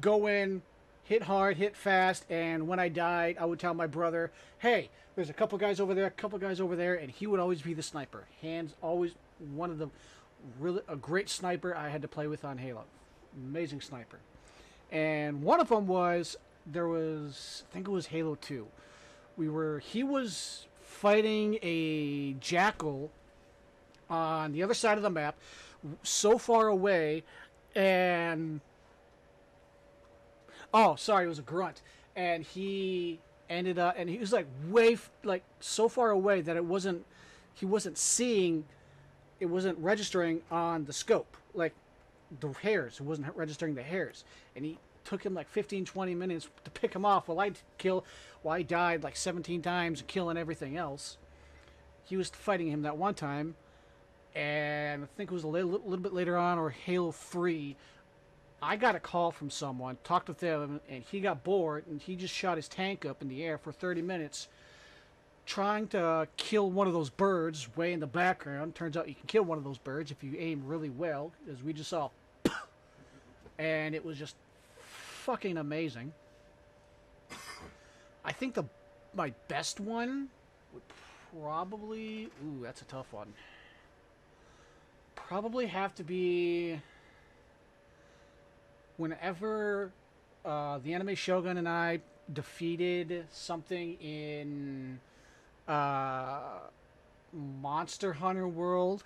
[0.01, 0.61] go in,
[1.03, 5.29] hit hard, hit fast, and when I died, I would tell my brother, "Hey, there's
[5.29, 7.73] a couple guys over there, a couple guys over there," and he would always be
[7.73, 8.25] the sniper.
[8.41, 9.13] Hands always
[9.53, 9.89] one of the
[10.59, 12.85] really a great sniper I had to play with on Halo.
[13.35, 14.19] Amazing sniper.
[14.91, 18.67] And one of them was there was I think it was Halo 2.
[19.37, 23.11] We were he was fighting a jackal
[24.09, 25.35] on the other side of the map
[26.03, 27.23] so far away
[27.75, 28.61] and
[30.73, 31.81] oh sorry it was a grunt.
[32.15, 36.65] And he ended up and he was like way like so far away that it
[36.65, 37.05] wasn't
[37.53, 38.65] he wasn't seeing
[39.39, 41.73] it wasn't registering on the scope like
[42.39, 42.99] the hairs.
[42.99, 44.23] It wasn't registering the hairs.
[44.55, 48.05] And he took him like 15 20 minutes to pick him off while i kill
[48.41, 51.17] while i died like 17 times killing everything else.
[52.05, 53.55] He was fighting him that one time.
[54.35, 57.75] And i think it was a little, little bit later on or halo 3
[58.63, 62.15] i got a call from someone talked with them and he got bored and he
[62.15, 64.47] just shot his tank up in the air for 30 minutes
[65.45, 68.75] trying to kill one of those birds way in the background.
[68.75, 71.61] Turns out you can kill one of those birds if you aim really well, as
[71.61, 72.09] we just saw.
[73.59, 74.35] and it was just
[74.79, 76.13] fucking amazing.
[78.25, 78.63] I think the
[79.15, 80.29] my best one
[80.73, 80.83] would
[81.39, 83.33] probably ooh, that's a tough one.
[85.15, 86.79] Probably have to be
[89.07, 89.91] whenever
[90.45, 91.99] uh, the anime Shogun and I
[92.31, 94.97] defeated something in
[95.67, 96.39] uh,
[97.33, 99.03] Monster Hunter World.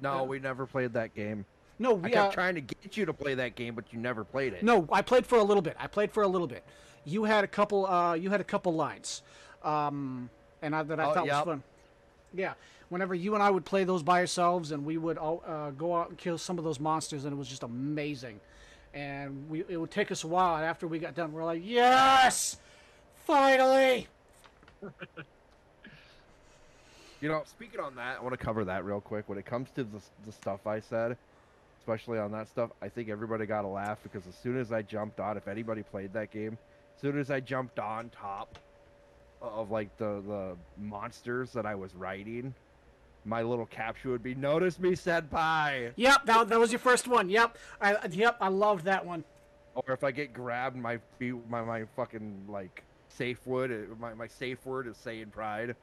[0.00, 1.44] No, Uh, we never played that game.
[1.80, 3.98] No, I we, kept uh, trying to get you to play that game, but you
[3.98, 4.62] never played it.
[4.62, 5.74] no, I played for a little bit.
[5.78, 6.62] I played for a little bit.
[7.04, 7.84] You had a couple.
[7.86, 9.22] Uh, you had a couple lines,
[9.64, 10.30] um,
[10.62, 11.46] and I, that I Oh, thought yep.
[11.46, 11.62] was fun.
[12.32, 12.54] Yeah,
[12.90, 15.96] whenever you and I would play those by ourselves, and we would all, uh, go
[15.96, 18.38] out and kill some of those monsters, and it was just amazing.
[18.94, 21.62] And we, it would take us a while, and after we got done, we're like,
[21.64, 22.56] yes,
[23.26, 24.06] finally.
[27.20, 29.28] You know, speaking on that, I want to cover that real quick.
[29.28, 31.16] When it comes to the, the stuff I said,
[31.80, 34.82] especially on that stuff, I think everybody got a laugh because as soon as I
[34.82, 36.56] jumped on, if anybody played that game,
[36.94, 38.56] as soon as I jumped on top,
[39.40, 42.54] of like the the monsters that I was riding,
[43.28, 47.28] my little caption would be "Notice me, senpai," Yep, that, that was your first one.
[47.28, 49.24] Yep, I yep, I loved that one.
[49.74, 54.14] or if I get grabbed, my be- my my fucking like safe word, uh, my
[54.14, 55.76] my safe word is saying pride.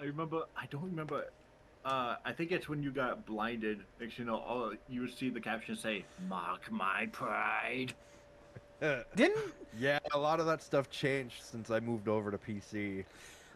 [0.00, 0.42] I remember.
[0.56, 1.26] I don't remember.
[1.84, 3.80] Uh, I think it's when you got blinded.
[4.00, 7.94] Like, you know, all you would see the caption say "Mark my pride."
[9.16, 13.04] Didn't yeah, a lot of that stuff changed since I moved over to PC.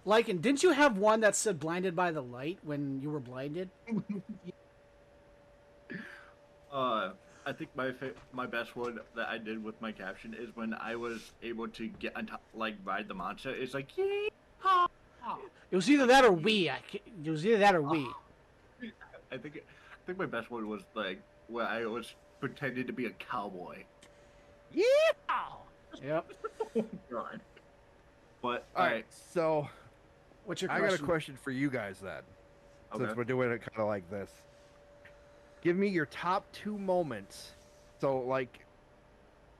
[0.04, 3.20] Like and didn't you have one that said "blinded by the light" when you were
[3.20, 3.70] blinded?
[6.72, 7.10] Uh,
[7.44, 10.72] I think my fa- my best one that I did with my caption is when
[10.72, 13.50] I was able to get on top, like ride the monster.
[13.50, 14.88] It's like yee haw.
[15.70, 16.70] It was either that or we.
[16.70, 16.78] I,
[17.24, 18.08] it was either that or we.
[19.30, 23.06] I think I think my best one was like where I was pretending to be
[23.06, 23.82] a cowboy.
[24.72, 24.84] Yeah.
[26.02, 26.32] Yep.
[27.10, 27.40] God.
[28.40, 29.68] But All right, so
[30.44, 30.84] What's your question?
[30.84, 32.22] I got a question for you guys then.
[32.94, 33.04] Okay.
[33.04, 34.30] since we're doing it kind of like this.
[35.62, 37.52] Give me your top two moments.
[38.00, 38.66] So, like,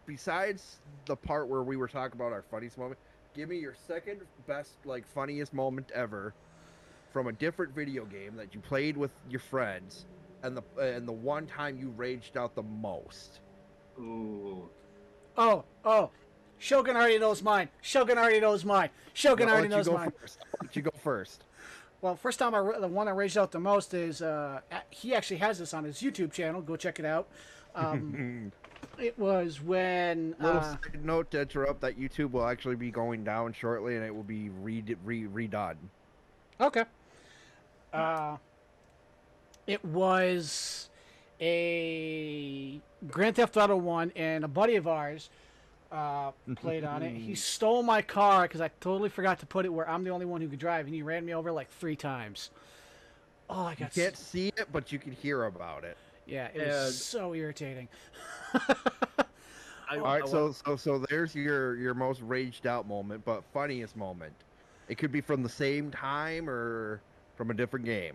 [0.05, 2.99] besides the part where we were talking about our funniest moment,
[3.35, 6.35] give me your second best, like, funniest moment ever
[7.13, 10.07] from a different video game that you played with your friends,
[10.43, 13.41] and the and the one time you raged out the most.
[13.99, 14.69] Ooh.
[15.37, 16.11] Oh, oh.
[16.63, 17.69] Shogun already knows mine.
[17.81, 18.89] Shogun already knows mine.
[19.15, 20.13] Shogun I'll already knows go mine.
[20.21, 20.39] first.
[20.73, 21.43] You go first.
[22.01, 25.39] Well, first time I the one I raged out the most is uh, he actually
[25.39, 26.63] has this on his YouTube channel.
[26.63, 27.27] Go check it out.
[27.75, 28.53] Um,
[28.99, 33.25] it was when Little uh, side note to interrupt that YouTube will actually be going
[33.25, 35.75] down shortly, and it will be re- re- redone.
[36.61, 36.85] okay.
[37.93, 38.37] Uh,
[39.67, 40.91] it was
[41.41, 45.29] a Grand Theft Auto one, and a buddy of ours
[45.93, 47.15] uh, played on it.
[47.15, 50.27] He stole my car because I totally forgot to put it where I'm the only
[50.27, 52.51] one who could drive, and he ran me over like three times.
[53.51, 55.97] Oh, I got s- can't see it, but you can hear about it.
[56.27, 57.89] Yeah, it And- was so irritating.
[58.55, 63.25] I, All I right, wa- so so so there's your your most raged out moment,
[63.25, 64.33] but funniest moment.
[64.89, 67.01] It could be from the same time or
[67.37, 68.15] from a different game.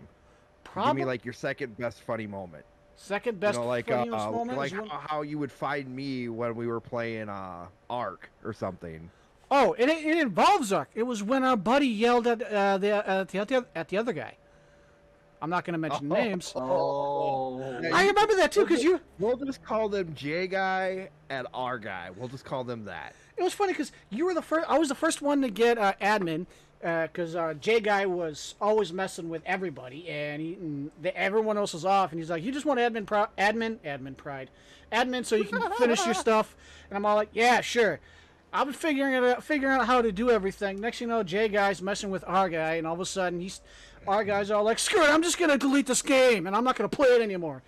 [0.64, 2.64] Give Probably me like your second best funny moment.
[2.98, 5.52] Second best you know, like uh, funniest moment like is when- how, how you would
[5.52, 9.10] find me when we were playing uh Ark or something.
[9.50, 10.90] Oh, it, it involves Ark.
[10.94, 14.12] It was when our buddy yelled at uh, the at the other at the other
[14.12, 14.36] guy.
[15.40, 16.52] I'm not going to mention names.
[16.56, 17.62] Oh.
[17.92, 19.00] I remember that too because you.
[19.20, 22.10] We'll just call them J guy and R guy.
[22.14, 23.14] We'll just call them that.
[23.36, 24.68] It was funny because you were the first.
[24.68, 26.46] I was the first one to get uh, admin
[26.80, 31.74] because uh, J guy was always messing with everybody, and, he, and the, everyone else
[31.74, 32.12] was off.
[32.12, 34.50] And he's like, "You just want admin, pro- admin, admin pride,
[34.92, 36.56] admin, so you can finish your stuff."
[36.88, 38.00] And I'm all like, "Yeah, sure."
[38.50, 40.80] I've been figuring it out, figuring out how to do everything.
[40.80, 43.40] Next, thing you know, J guy's messing with our guy, and all of a sudden,
[43.40, 43.60] he's
[44.06, 45.10] R guy's all like, "Screw it!
[45.10, 47.62] I'm just gonna delete this game, and I'm not gonna play it anymore."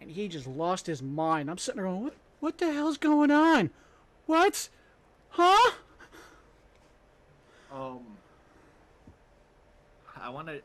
[0.00, 1.50] And he just lost his mind.
[1.50, 2.14] I'm sitting there going, "What?
[2.40, 3.70] What the hell's going on?
[4.26, 4.68] What?
[5.30, 5.72] Huh?"
[7.74, 8.00] Um,
[10.22, 10.60] I want to.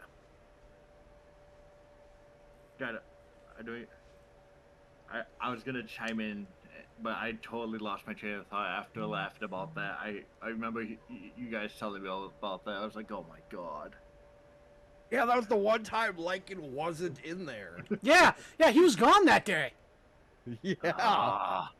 [2.79, 3.03] Got it.
[3.57, 3.85] I do.
[5.11, 6.45] I I was gonna chime in,
[7.01, 9.97] but I totally lost my train of thought after laughing about that.
[9.99, 12.75] I I remember y- y- you guys telling me all about that.
[12.75, 13.95] I was like, oh my god.
[15.11, 17.77] Yeah, that was the one time Lycan wasn't in there.
[18.03, 19.73] Yeah, yeah, he was gone that day.
[20.61, 20.75] yeah.
[20.85, 21.71] Ah.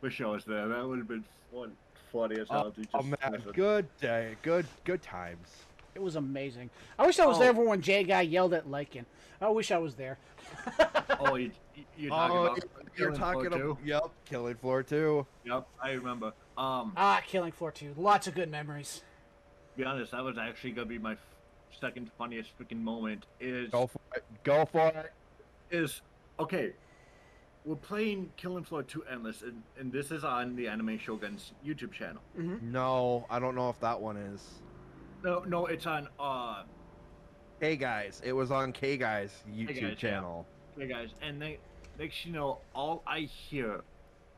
[0.00, 0.66] Wish I was there.
[0.66, 1.72] That would have been fun,
[2.12, 2.70] funny as hell.
[2.70, 5.48] to just Oh man, good day, good good times.
[5.94, 6.70] It was amazing.
[6.98, 7.40] I wish I was Oh.
[7.40, 9.04] there for when Jay guy yelled at Lycan.
[9.40, 10.18] I wish I was there.
[11.24, 11.52] Oh, you,
[11.96, 12.58] you're talking Oh, about
[12.96, 15.24] you're Killing talking Floor about yep, killing floor two.
[15.44, 16.32] Yep, I remember.
[16.58, 17.94] Um, Ah, Killing Floor 2.
[17.96, 19.02] Lots of good memories.
[19.74, 21.16] to be honest, that was actually gonna be my
[21.80, 23.24] second funniest freaking moment.
[23.40, 24.24] Is Go for it.
[24.42, 25.12] Go for it.
[25.70, 26.00] is
[26.40, 26.72] okay.
[27.64, 31.92] We're playing Killing Floor 2 Endless, and, and this is on the Anime Shogun's YouTube
[31.92, 32.20] channel.
[32.36, 34.42] No, I don't know if that one is.
[35.22, 36.08] No, no, it's on.
[36.18, 36.64] Uh,
[37.60, 39.94] K guys, it was on K guys YouTube Guys, yeah.
[39.94, 40.46] channel.
[40.76, 41.60] hey guys, and they,
[41.96, 43.82] next you know, all I hear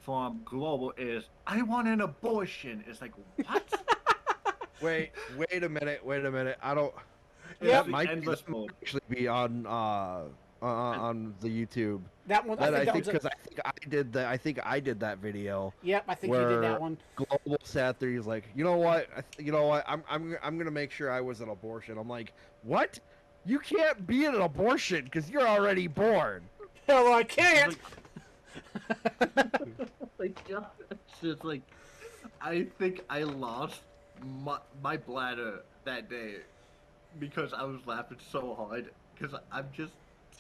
[0.01, 3.13] from Global is, "I want an abortion." It's like
[3.47, 3.65] what?
[4.83, 6.59] Wait, wait a minute, wait a minute.
[6.63, 6.93] I don't.
[7.63, 7.85] Yeah, Yep.
[7.87, 8.73] the might, endless that might mode.
[8.83, 10.25] actually be on uh,
[10.61, 12.03] uh on the YouTube.
[12.27, 13.13] That one, I That think I that think was.
[13.13, 14.27] because A, I think I did that.
[14.29, 15.75] I think I did that video.
[15.83, 16.97] yep, I think you did that one.
[17.17, 18.09] Global sat there.
[18.11, 19.09] He's like, you know what?
[19.17, 19.85] I th- you know what?
[19.87, 21.99] I'm I'm I'm gonna make sure I was an abortion.
[21.99, 22.99] I'm like, what?
[23.45, 26.43] You can't be an abortion because you're already born.
[26.89, 27.77] Hell, I can't.
[30.19, 31.61] like, God, it's just like,
[32.41, 33.81] I think I lost
[34.43, 36.37] my, my bladder that day
[37.19, 38.91] because I was laughing so hard.
[39.15, 39.93] Because I'm just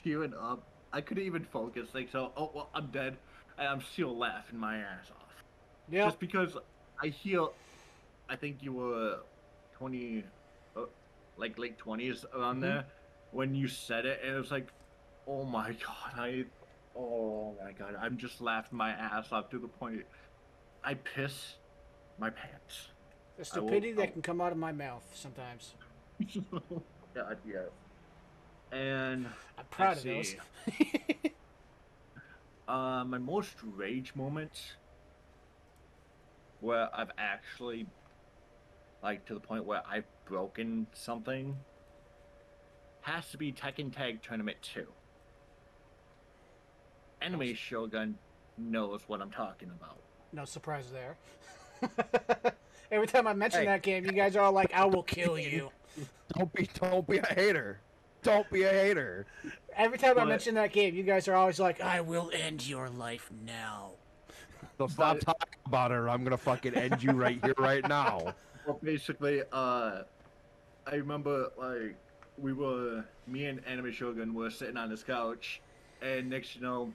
[0.02, 0.62] tearing up.
[0.94, 1.88] I couldn't even focus.
[1.92, 3.16] Like, so, oh, well, I'm dead.
[3.58, 5.44] And I'm still laughing my ass off.
[5.90, 6.04] Yeah.
[6.04, 6.56] Just because
[7.02, 7.46] I hear,
[8.28, 9.18] I think you were
[9.76, 10.24] 20,
[10.76, 10.80] uh,
[11.36, 12.62] like late 20s around Mhm.
[12.62, 12.84] there
[13.32, 14.20] when you said it.
[14.22, 14.68] And it was like,
[15.26, 16.44] oh my god, I,
[16.96, 20.04] oh my god, I'm just laughing my ass off to the point
[20.84, 21.56] I piss
[22.18, 22.88] my pants.
[23.36, 25.74] The I will- stupidity that can come out of my mouth sometimes.
[27.14, 27.68] God, yes.
[28.74, 30.36] And I'm proud of Let's those.
[32.68, 34.72] uh, my most rage moments
[36.60, 37.86] where I've actually,
[39.02, 41.56] like, to the point where I've broken something
[43.02, 44.86] has to be Tekken Tag Tournament 2.
[47.22, 48.18] Anime Shogun
[48.58, 49.98] knows what I'm talking about.
[50.32, 51.16] no surprise there.
[52.90, 53.66] Every time I mention Hey.
[53.66, 55.70] that game, you guys are all like, "I will kill you."
[56.36, 57.78] Don't be don't be a hater.
[58.24, 59.26] Don't be a hater.
[59.76, 62.88] Every time I mention that game, you guys are always like, "I will end your
[62.88, 63.92] life now."
[64.78, 67.86] So stop But- talking about it or I'm gonna fucking end you right here, right
[67.86, 68.34] now.
[68.66, 70.04] Well, basically, uh,
[70.86, 71.96] I remember like
[72.38, 75.60] we were me and Anime Shogun were sitting on this couch,
[76.00, 76.90] and next you know,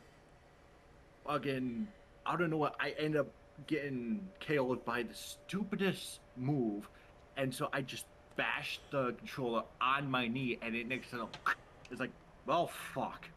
[1.28, 1.88] fucking
[2.26, 3.28] I don't know what I end up
[3.68, 6.90] getting KO'd by the stupidest move,
[7.38, 8.08] and so I just
[8.40, 11.28] bashed the controller on my knee, and it next to
[11.92, 12.12] it's like,
[12.46, 13.28] well, fuck,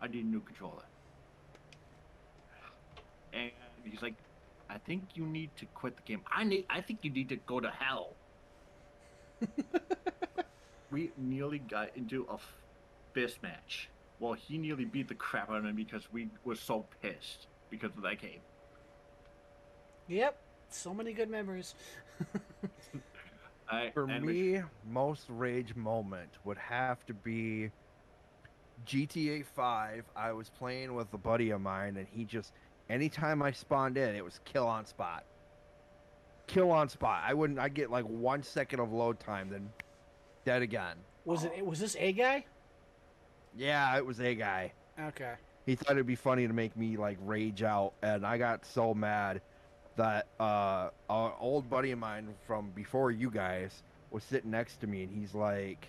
[0.00, 0.84] I need a new controller.
[3.32, 3.50] And
[3.84, 4.14] he's like,
[4.70, 6.20] I think you need to quit the game.
[6.30, 6.66] I need.
[6.70, 8.14] I think you need to go to hell.
[10.92, 12.36] we nearly got into a
[13.14, 13.88] fist match.
[14.20, 17.90] Well, he nearly beat the crap out of me because we were so pissed because
[17.96, 18.40] of that game.
[20.06, 20.38] Yep,
[20.70, 21.74] so many good memories.
[23.72, 27.70] I, For and we- me, most rage moment would have to be
[28.86, 30.04] GTA 5.
[30.14, 32.52] I was playing with a buddy of mine, and he just,
[32.90, 35.24] anytime I spawned in, it was kill on spot.
[36.46, 37.22] Kill on spot.
[37.24, 39.70] I wouldn't, I get like one second of load time, then
[40.44, 40.96] dead again.
[41.24, 41.64] Was it?
[41.64, 42.44] Was this a guy?
[43.56, 44.72] Yeah, it was a guy.
[45.00, 45.34] Okay.
[45.64, 48.92] He thought it'd be funny to make me like rage out, and I got so
[48.92, 49.40] mad
[49.96, 54.86] that uh, an old buddy of mine from before you guys was sitting next to
[54.86, 55.88] me, and he's like,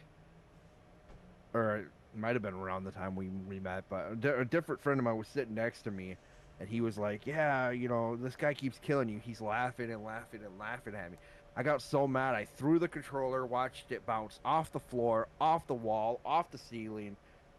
[1.53, 4.81] or it might have been around the time we we met, but a, a different
[4.81, 6.15] friend of mine was sitting next to me,
[6.59, 9.19] and he was like, "Yeah, you know, this guy keeps killing you.
[9.23, 11.17] He's laughing and laughing and laughing at me."
[11.55, 15.67] I got so mad, I threw the controller, watched it bounce off the floor, off
[15.67, 17.15] the wall, off the ceiling,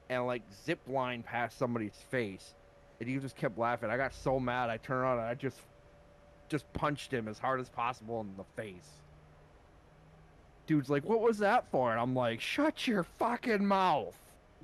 [0.09, 2.55] and like zip line past somebody's face.
[2.99, 3.91] And he just kept laughing.
[3.91, 5.59] I got so mad, I turned on and I just
[6.49, 9.03] just punched him as hard as possible in the face.
[10.67, 14.17] Dude's like, "What was that for?" And I'm like, "Shut your fucking mouth."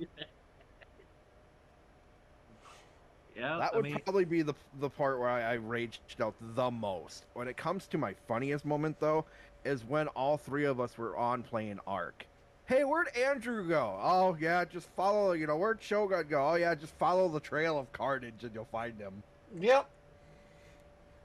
[3.35, 6.35] yeah, That I would mean, probably be the the part where I, I raged out
[6.39, 7.25] the most.
[7.33, 9.25] When it comes to my funniest moment, though,
[9.63, 12.25] is when all three of us were on playing Ark.
[12.65, 13.97] Hey, where'd Andrew go?
[14.01, 15.33] Oh yeah, just follow.
[15.33, 16.49] You know, where'd Shogun go?
[16.51, 19.23] Oh yeah, just follow the trail of carnage and you'll find him.
[19.59, 19.89] Yep.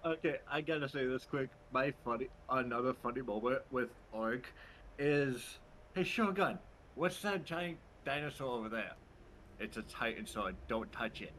[0.04, 1.48] Okay, I gotta say this quick.
[1.72, 4.52] My funny, another funny moment with Ark
[4.98, 5.58] is,
[5.94, 6.58] hey Shogun,
[6.94, 8.92] what's that giant dinosaur over there?
[9.58, 10.54] It's a Titanosaur.
[10.68, 11.32] Don't touch it.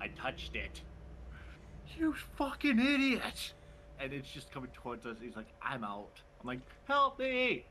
[0.00, 0.80] I touched it.
[1.98, 3.52] You fucking idiot!
[4.00, 5.16] And it's just coming towards us.
[5.20, 6.20] He's like, I'm out.
[6.40, 7.66] I'm like, help me!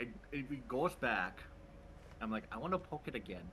[0.00, 1.40] And and he goes back.
[2.20, 3.44] I'm like, I want to poke it again.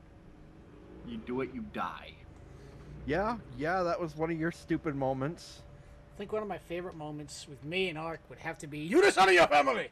[1.07, 2.13] You do it, you die.
[3.05, 5.61] Yeah, yeah, that was one of your stupid moments.
[6.15, 8.79] I think one of my favorite moments with me and Ark would have to be
[8.79, 9.89] you the son of your family.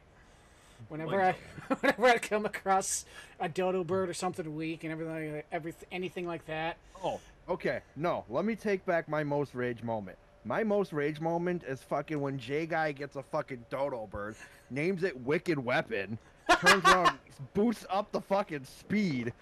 [0.88, 1.34] Whenever I,
[1.80, 3.04] whenever I come across
[3.40, 6.78] a dodo bird or something weak and everything, everything, anything like that.
[7.04, 7.80] Oh, okay.
[7.94, 10.16] No, let me take back my most rage moment.
[10.46, 14.34] My most rage moment is fucking when J Guy gets a fucking dodo bird,
[14.70, 16.18] names it Wicked Weapon,
[16.58, 17.18] turns around,
[17.54, 19.34] boosts up the fucking speed,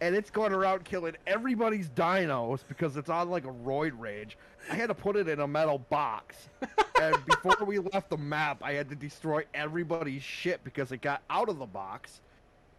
[0.00, 4.36] and it's going around killing everybody's dinos because it's on like a roid rage.
[4.70, 6.48] I had to put it in a metal box.
[7.00, 11.22] and before we left the map, I had to destroy everybody's shit because it got
[11.30, 12.20] out of the box.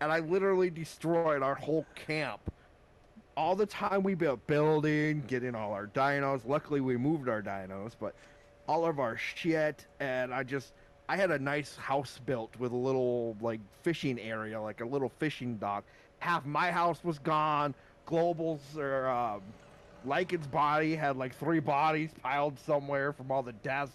[0.02, 2.39] And I literally destroyed our whole camp
[3.36, 6.41] all the time we built building, getting all our dinos.
[6.45, 8.14] Luckily, we moved our dinos, but
[8.68, 9.86] all of our shit.
[10.00, 10.74] And I just,
[11.08, 15.10] I had a nice house built with a little like fishing area, like a little
[15.20, 15.84] fishing dock.
[16.20, 17.74] Half my house was gone.
[18.07, 19.41] Globals or um,
[20.05, 23.93] Lycan's body had like three bodies piled somewhere from all the deaths.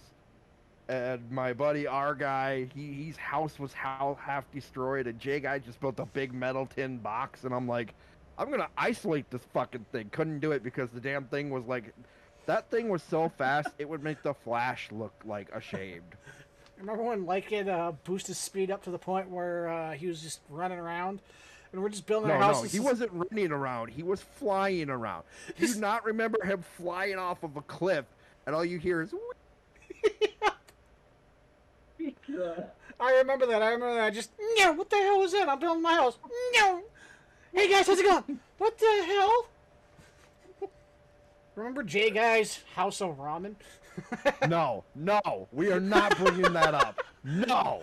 [0.89, 5.59] and my buddy R guy, he his house was how half destroyed, and J guy
[5.59, 7.95] just built a big metal tin box, and I'm like,
[8.39, 10.11] I'm gonna isolate this fucking thing.
[10.11, 11.95] Couldn't do it because the damn thing was like,
[12.47, 16.14] that thing was so fast it would make the Flash look like ashamed.
[16.79, 20.41] Remember when Lycan uh, boosted speed up to the point where uh, he was just
[20.51, 21.20] running around,
[21.75, 23.89] and we're just building No, our no, he wasn't running around.
[23.89, 25.25] He was flying around.
[25.59, 28.05] Do you not remember him flying off of a cliff,
[28.47, 29.12] and all you hear is.
[33.01, 33.61] I remember that.
[33.61, 34.05] I remember that.
[34.05, 34.72] I just no.
[34.75, 35.49] What the hell was that?
[35.49, 36.16] I'm building my house.
[36.55, 36.83] No.
[37.53, 38.39] Hey guys, how's it going?
[38.57, 39.49] What the hell?
[41.57, 43.57] Remember Jay Guy's House of Ramen?
[44.49, 47.01] No, no, we are not bringing that up.
[47.25, 47.83] No.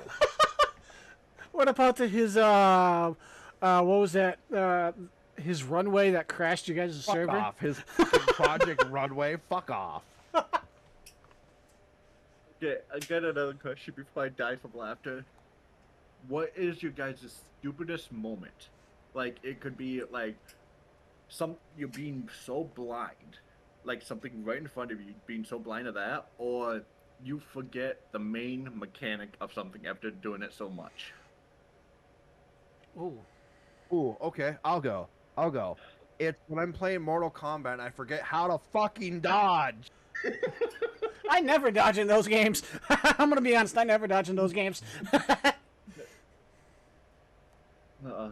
[1.52, 3.14] What about the, his uh,
[3.62, 4.40] uh, what was that?
[4.54, 4.92] Uh,
[5.38, 7.32] his runway that crashed you guys' Fuck server.
[7.32, 7.60] off.
[7.60, 9.38] His fucking Project Runway.
[9.50, 10.04] Fuck off.
[12.64, 15.26] Okay, I got another question before I die from laughter.
[16.28, 18.70] What is your guys' stupidest moment?
[19.16, 20.36] Like it could be like
[21.28, 23.40] some you're being so blind,
[23.84, 26.84] like something right in front of you, being so blind to that, or
[27.24, 31.14] you forget the main mechanic of something after doing it so much.
[32.96, 33.18] Ooh.
[33.94, 35.08] Ooh, okay, I'll go.
[35.38, 35.78] I'll go.
[36.20, 39.92] It's when I'm playing Mortal Kombat and I forget how to fucking dodge.
[41.30, 42.64] I never dodge in those games.
[42.90, 43.78] I'm gonna be honest.
[43.78, 44.82] I never dodge in those games.
[48.04, 48.30] Uh,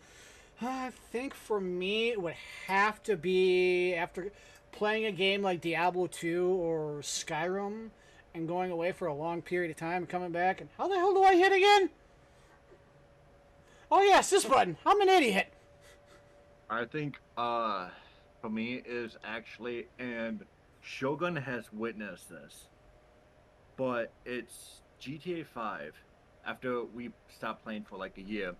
[0.60, 2.34] I think for me it would
[2.66, 4.32] have to be after
[4.72, 7.90] playing a game like Diablo 2 or Skyrim
[8.34, 10.96] and going away for a long period of time and coming back and how the
[10.96, 11.90] hell do I hit again?
[13.94, 14.78] Oh yes, this button.
[14.86, 15.52] I'm an idiot.
[16.70, 17.90] I think uh
[18.40, 20.46] for me is actually and
[20.80, 22.68] Shogun has witnessed this.
[23.76, 25.92] But it's GTA 5
[26.46, 28.54] after we stopped playing for like a year.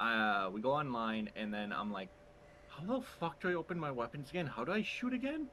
[0.00, 2.08] Uh we go online and then I'm like
[2.70, 4.46] how the fuck do I open my weapons again?
[4.46, 5.46] How do I shoot again?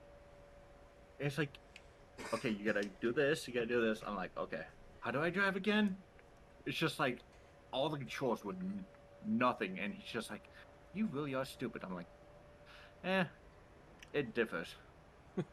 [1.20, 1.58] And it's like
[2.34, 4.02] okay, you got to do this, you got to do this.
[4.08, 4.62] I'm like, okay.
[5.02, 5.98] How do I drive again?
[6.66, 7.20] It's just like
[7.74, 8.86] all the controls with n-
[9.26, 10.44] nothing and he's just like
[10.94, 11.82] you really are stupid.
[11.84, 12.06] I'm like,
[13.04, 13.24] eh,
[14.14, 14.68] it differs.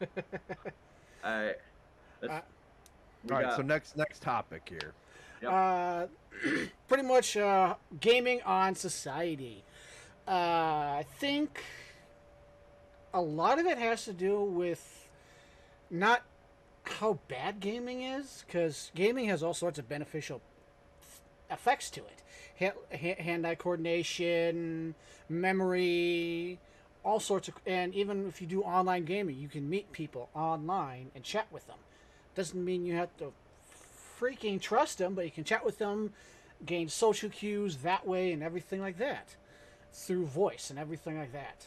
[1.25, 1.55] Alright.
[2.23, 2.39] Uh, All
[3.29, 4.93] right, got- so next next topic here.
[5.41, 5.51] Yep.
[5.51, 6.05] Uh,
[6.87, 9.63] pretty much uh, gaming on society.
[10.27, 10.31] Uh,
[11.01, 11.63] I think
[13.13, 15.09] a lot of it has to do with
[15.89, 16.21] not
[16.83, 20.41] how bad gaming is, because gaming has all sorts of beneficial
[21.51, 22.23] effects to it.
[22.59, 24.95] Ha- ha- hand-eye coordination,
[25.29, 26.59] memory,
[27.03, 31.11] all sorts of, and even if you do online gaming, you can meet people online
[31.15, 31.77] and chat with them.
[32.35, 33.33] Doesn't mean you have to
[34.19, 36.13] freaking trust them, but you can chat with them,
[36.65, 39.35] gain social cues that way, and everything like that
[39.93, 41.65] through voice and everything like that.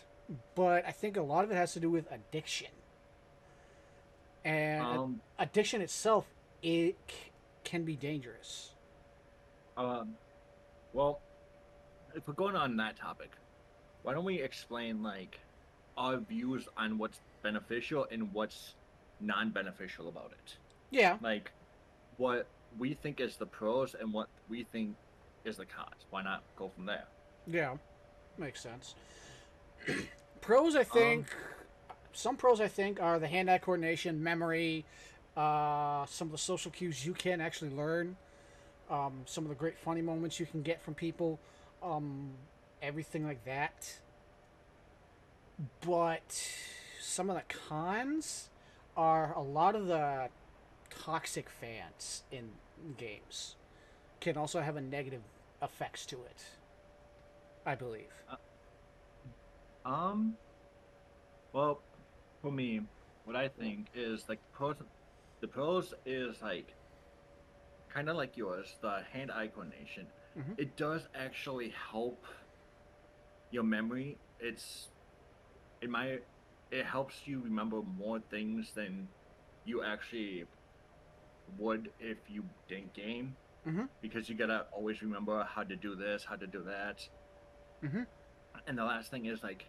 [0.54, 2.68] But I think a lot of it has to do with addiction,
[4.44, 6.26] and um, addiction itself
[6.62, 7.16] it c-
[7.64, 8.73] can be dangerous.
[9.76, 10.14] Um,
[10.92, 11.20] well,
[12.14, 13.30] if we're going on that topic,
[14.02, 15.40] why don't we explain like
[15.96, 18.74] our views on what's beneficial and what's
[19.20, 20.56] non-beneficial about it?
[20.90, 21.50] Yeah, Like
[22.16, 22.46] what
[22.78, 24.94] we think is the pros and what we think
[25.44, 26.06] is the cons.
[26.10, 27.04] Why not go from there?
[27.46, 27.76] yeah,
[28.38, 28.94] makes sense.
[30.40, 31.26] pros, I think,
[32.12, 34.84] some pros I think are the hand-eye coordination, memory,
[35.36, 38.16] uh, some of the social cues you can actually learn,
[38.90, 41.38] um, some of the great funny moments you can get from people,
[41.82, 42.30] um,
[42.82, 43.98] everything like that.
[45.86, 46.48] But
[47.00, 48.48] some of the cons
[48.96, 50.28] are a lot of the
[50.90, 52.50] toxic fans in
[52.96, 53.56] games
[54.20, 55.22] can also have a negative
[55.62, 56.44] effects to it.
[57.66, 58.12] I believe.
[59.84, 60.36] Um.
[61.52, 61.80] Well,
[62.42, 62.80] for me,
[63.24, 64.76] what I think is like pros.
[65.40, 66.74] The pros is like
[67.94, 70.06] kind of like yours, the hand-eye coordination.
[70.36, 70.58] Mhm.
[70.58, 72.24] It does actually help
[73.50, 74.18] your memory.
[74.40, 74.88] It's
[75.80, 76.20] in my.
[76.70, 79.08] It helps you remember more things than
[79.64, 80.44] you actually
[81.58, 83.36] would if you didn't game.
[83.64, 83.88] Mhm.
[84.00, 87.08] Because you gotta always remember how to do this, how to do that.
[87.82, 88.06] Mhm.
[88.66, 89.66] And the last thing is like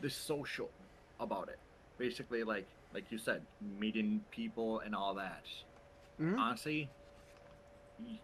[0.00, 0.70] the social
[1.18, 1.58] about it.
[1.98, 5.44] Basically, like like you said, meeting people and all that.
[6.20, 6.38] Mhm.
[6.38, 6.88] Honestly,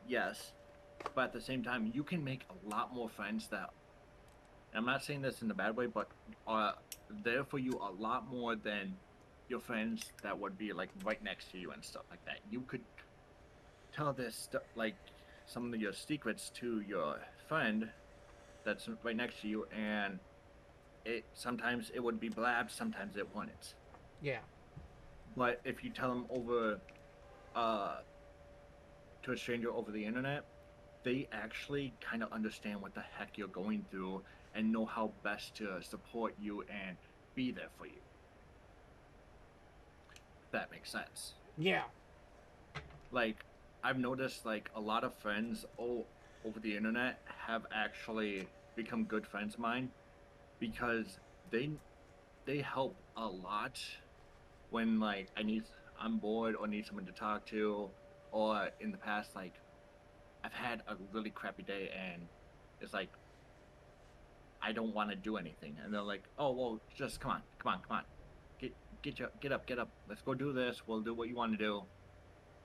[0.08, 0.52] yes,
[1.14, 3.70] but at the same time, you can make a lot more friends that.
[4.74, 6.08] I'm not saying this in a bad way, but
[6.46, 6.74] are
[7.22, 8.94] there for you a lot more than
[9.52, 12.38] your friends that would be like right next to you and stuff like that.
[12.50, 12.80] You could
[13.94, 14.94] tell this stuff like
[15.46, 17.18] some of your secrets to your
[17.48, 17.90] friend
[18.64, 20.18] that's right next to you, and
[21.04, 23.74] it sometimes it would be blabbed, sometimes it wouldn't.
[24.22, 24.38] Yeah.
[25.36, 26.78] But if you tell them over,
[27.54, 27.96] uh,
[29.22, 30.44] to a stranger over the internet,
[31.04, 34.22] they actually kind of understand what the heck you're going through
[34.54, 36.96] and know how best to support you and
[37.34, 38.00] be there for you.
[40.44, 41.34] If that makes sense.
[41.56, 41.84] Yeah.
[43.10, 43.44] Like,
[43.82, 46.06] I've noticed like a lot of friends o-
[46.44, 48.46] over the internet have actually
[48.76, 49.90] become good friends of mine
[50.60, 51.18] because
[51.50, 51.70] they
[52.46, 53.80] they help a lot
[54.70, 55.64] when like I need
[56.00, 57.90] I'm bored or need someone to talk to
[58.32, 59.54] or in the past like
[60.44, 62.22] I've had a really crappy day and
[62.80, 63.10] it's like
[64.60, 65.76] I don't want to do anything.
[65.84, 68.04] And they're like oh well just come on come on come on.
[68.58, 69.90] Get get your get up get up.
[70.08, 70.82] Let's go do this.
[70.86, 71.82] We'll do what you want to do.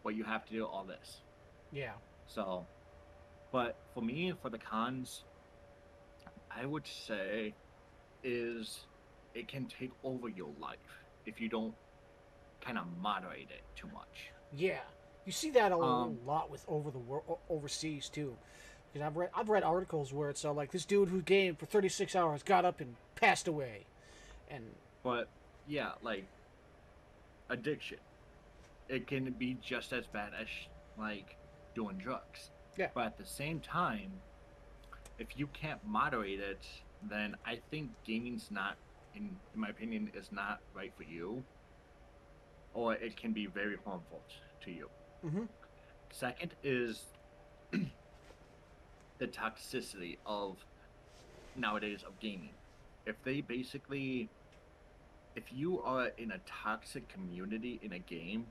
[0.02, 1.22] What you have to do all this.
[1.72, 1.92] Yeah.
[2.28, 2.66] so
[3.52, 5.24] but for me for the cons
[6.50, 7.54] I would say
[8.24, 8.86] is
[9.34, 10.78] it can take over your life
[11.26, 11.76] if you don't
[12.62, 14.32] kind of moderate it too much.
[14.56, 14.80] Yeah.
[15.28, 18.38] You see that a Um, lot with over the wor- overseas too.
[18.94, 21.66] Because I've read I've read articles where it's uh, like this dude who gamed for
[21.66, 23.86] 36 hours got up and passed away,
[24.50, 24.64] and
[25.04, 25.28] But
[25.68, 26.24] yeah, like
[27.50, 27.98] addiction,
[28.88, 30.48] it can be just as bad as
[30.98, 31.36] like
[31.76, 32.50] doing drugs.
[32.78, 32.88] Yeah.
[32.94, 34.10] But at the same time,
[35.20, 36.66] if you can't moderate it,
[37.04, 38.78] then I think gaming's not,
[39.14, 41.44] in, in my opinion, is not right for you,
[42.74, 44.22] or it can be very harmful
[44.62, 44.90] to you.
[45.28, 45.48] Mhm.
[46.12, 47.06] Second is
[47.72, 50.58] the toxicity of
[51.56, 52.54] nowadays of gaming.
[53.06, 54.30] If they basically
[55.36, 58.48] if you are in a toxic community in a game,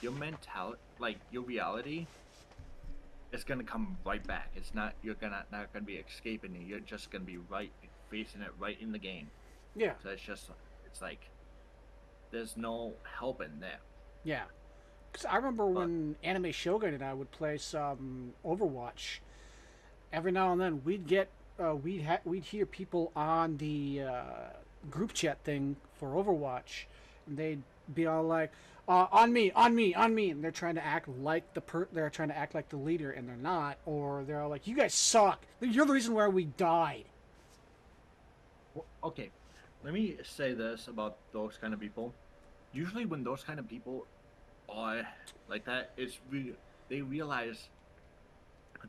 [0.00, 2.06] your mentality, like your reality,
[3.32, 4.50] is gonna come right back.
[4.56, 6.62] It's not you're gonna not gonna be escaping it.
[6.66, 7.72] You're just gonna be right
[8.10, 9.28] facing it right in the game.
[9.74, 10.50] yeah, So it's just
[10.86, 11.20] it's like
[12.30, 13.80] there's no help in there.
[14.24, 14.44] yeah.
[15.14, 19.20] Because I remember But- when Anime Shogun and I would play some Overwatch.
[20.12, 21.28] Every now and then we'd get
[21.62, 24.22] uh, we'd ha- we'd hear people on the uh,
[24.90, 26.86] group chat thing for Overwatch,
[27.28, 27.62] and they'd
[27.94, 28.50] be all like,
[28.88, 31.86] uh, "On me, on me, on me," and they're trying to act like the per
[31.92, 34.74] they're trying to act like the leader, and they're not, or they're all like, "You
[34.74, 35.44] guys suck.
[35.60, 37.04] You're the reason why we died."
[39.04, 39.30] Okay,
[39.84, 42.12] let me say this about those kind of people.
[42.72, 44.06] Usually, when those kind of people
[44.68, 45.06] are
[45.48, 46.54] like that, it's re-
[46.88, 47.68] they realize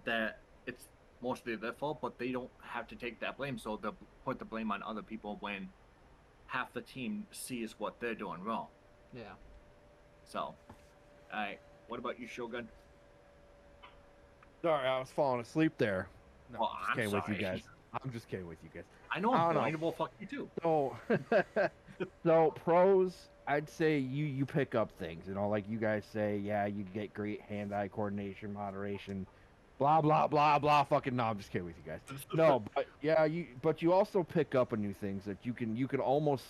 [0.04, 0.86] that it's
[1.22, 3.96] mostly their fault, but they don't have to take that blame, so they'll
[4.26, 5.70] put the blame on other people when
[6.48, 8.68] half the team sees what they're doing wrong.
[9.14, 9.24] Yeah.
[10.24, 10.56] So,
[11.34, 12.68] alright, what about you, Shogun?
[14.62, 16.08] Sorry, I was falling asleep there.
[16.52, 17.62] No, Oh, I'm just I'm kidding with you guys.
[18.04, 18.84] I'm just kidding with you guys.
[19.12, 19.78] I know I I'm don't know.
[19.78, 20.50] blind, fuck you too.
[20.62, 20.98] So,
[22.26, 25.28] so pros, I'd say you you pick up things.
[25.28, 29.28] You know, like you guys say, yeah, you get great hand-eye coordination, moderation,
[29.78, 30.84] blah blah blah blah.
[30.84, 32.00] Fucking no, I'm just kidding with you guys.
[32.34, 35.76] No, but yeah, you but you also pick up on new things that you can
[35.76, 36.46] you can almost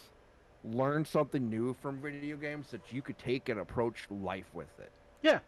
[0.64, 4.91] learn something new from video games that you could take and approach life with it.
[5.22, 5.39] Yeah.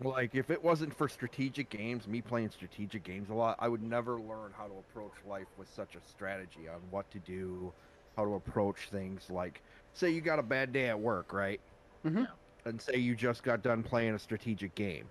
[0.00, 3.82] Like if it wasn't for strategic games, me playing strategic games a lot, I would
[3.82, 7.72] never learn how to approach life with such a strategy on what to do,
[8.16, 9.30] how to approach things.
[9.30, 9.60] Like,
[9.92, 11.60] say you got a bad day at work, right?
[12.04, 12.26] Mhm.
[12.64, 15.08] And say you just got done playing a strategic game.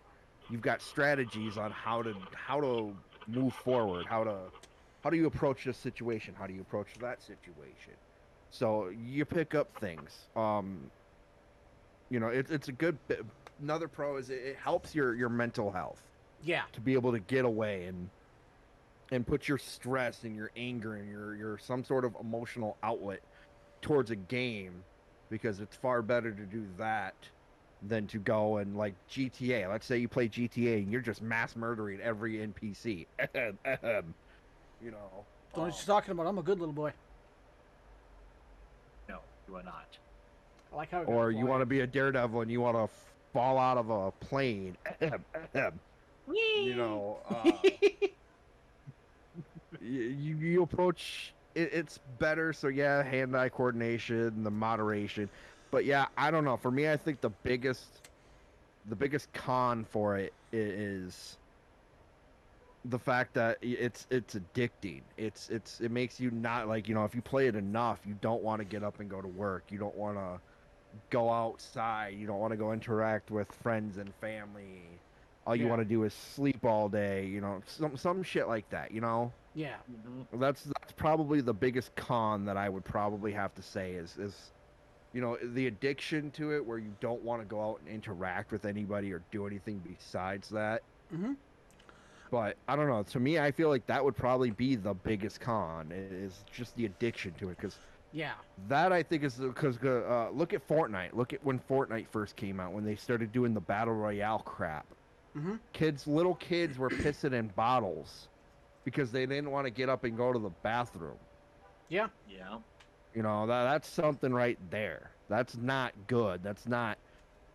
[0.49, 2.95] You've got strategies on how to how to
[3.27, 4.51] move forward, how to
[5.03, 7.93] how do you approach this situation, how do you approach that situation.
[8.49, 10.29] So you pick up things.
[10.35, 10.91] Um,
[12.09, 12.97] you know, it's it's a good.
[13.61, 16.01] Another pro is it, it helps your your mental health
[16.41, 16.63] Yeah.
[16.73, 18.09] to be able to get away and
[19.11, 23.21] and put your stress and your anger and your your some sort of emotional outlet
[23.81, 24.83] towards a game
[25.29, 27.13] because it's far better to do that
[27.87, 29.69] than to go and like GTA.
[29.69, 33.05] Let's say you play GTA and you're just mass murdering every NPC.
[33.35, 33.63] you know.
[34.81, 34.97] Don't know
[35.55, 36.27] um, what you're talking about.
[36.27, 36.93] I'm a good little boy.
[39.07, 39.87] No, you are not.
[40.73, 41.03] I like how.
[41.03, 42.89] or you want to be a daredevil and you want to
[43.33, 44.77] fall out of a plane.
[46.27, 47.51] you know, uh,
[49.85, 52.53] you, you approach it, it's better.
[52.53, 55.29] So yeah, hand-eye coordination, the moderation,
[55.71, 56.57] but yeah, I don't know.
[56.57, 58.01] For me, I think the biggest
[58.87, 61.37] the biggest con for it is
[62.85, 65.01] the fact that it's it's addicting.
[65.17, 68.15] It's it's it makes you not like you know if you play it enough, you
[68.21, 69.71] don't want to get up and go to work.
[69.71, 70.39] You don't want to
[71.09, 72.15] go outside.
[72.15, 74.81] You don't want to go interact with friends and family.
[75.47, 75.69] All you Yeah.
[75.71, 77.25] want to do is sleep all day.
[77.25, 78.91] You know, some some shit like that.
[78.91, 79.81] You know, Yeah.
[79.89, 80.27] Mhm.
[80.39, 84.53] that's that's probably the biggest con that I would probably have to say is is
[85.13, 88.51] you know the addiction to it where you don't want to go out and interact
[88.51, 91.33] with anybody or do anything besides that hmm
[92.31, 93.03] but I don't know.
[93.03, 96.75] To me, I feel like that would probably be the biggest con is just the
[96.75, 97.57] addiction to it.
[97.57, 97.79] Because
[98.11, 98.35] Yeah.
[98.57, 101.13] that I think is because uh, look at Fortnite.
[101.13, 104.95] Look at when Fortnite first came out when they started doing the battle royale crap.
[105.33, 108.29] hmm Kids, little kids were pissing in bottles
[108.85, 111.17] because they didn't want to get up and go to the bathroom.
[111.89, 112.07] Yeah.
[112.29, 112.59] Yeah.
[113.13, 115.11] You know that that's something right there.
[115.29, 116.43] That's not good.
[116.43, 116.97] That's not.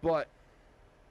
[0.02, 0.28] But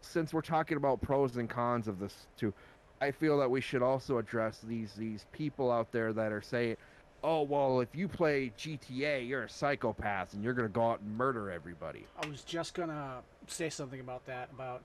[0.02, 2.54] since we're talking about pros and cons of this too,
[3.02, 6.78] I feel that we should also address these these people out there that are saying,
[7.24, 11.16] "Oh well, if you play GTA, you're a psychopath and you're gonna go out and
[11.16, 14.84] murder everybody." I was just gonna say something about that about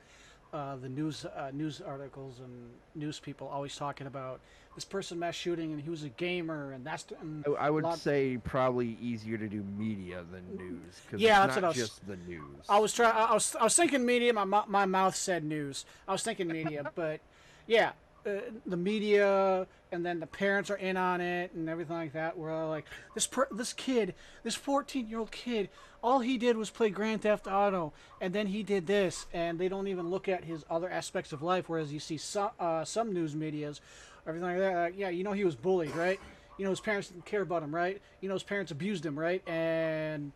[0.54, 4.40] uh, the news uh, news articles and news people always talking about
[4.76, 7.98] this person mass shooting and he was a gamer and that's and I, would lot-
[7.98, 11.68] say probably easier to do media than news because Yeah, it's that's not what I
[11.80, 12.64] was- just the news.
[12.68, 13.14] I was trying.
[13.14, 14.32] I was I was thinking media.
[14.32, 15.84] My my mouth said news.
[16.08, 17.20] I was thinking media, but
[17.66, 17.92] yeah,
[18.26, 18.30] uh,
[18.66, 22.36] the media and then the parents are in on it and everything like that.
[22.36, 25.68] We're all like this per- this kid, this fourteen year old kid,
[26.02, 29.68] all he did was play Grand Theft Auto, and then he did this, and they
[29.68, 31.68] don't even look at his other aspects of life.
[31.68, 33.80] Whereas you see some uh, some news media's,
[34.26, 34.74] everything like that.
[34.74, 36.18] Like, yeah, you know he was bullied, right?
[36.58, 38.00] You know his parents didn't care about him, right?
[38.20, 39.46] You know his parents abused him, right?
[39.48, 40.32] And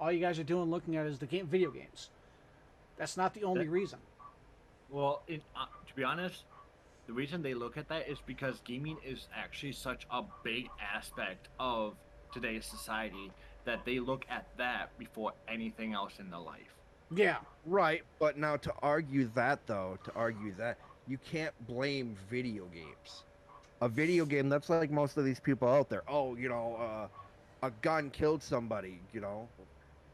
[0.00, 2.10] all you guys are doing looking at is the game video games.
[2.96, 3.98] That's not the only That- reason.
[4.90, 6.44] Well, it, uh, to be honest,
[7.12, 11.48] the reason they look at that is because gaming is actually such a big aspect
[11.60, 11.92] of
[12.32, 13.30] today's society
[13.66, 16.74] that they look at that before anything else in their life.
[17.14, 17.36] Yeah.
[17.66, 23.24] Right, but now to argue that though, to argue that you can't blame video games.
[23.82, 26.04] A video game that's like most of these people out there.
[26.08, 29.00] Oh, you know, uh, a gun killed somebody.
[29.12, 29.48] You know,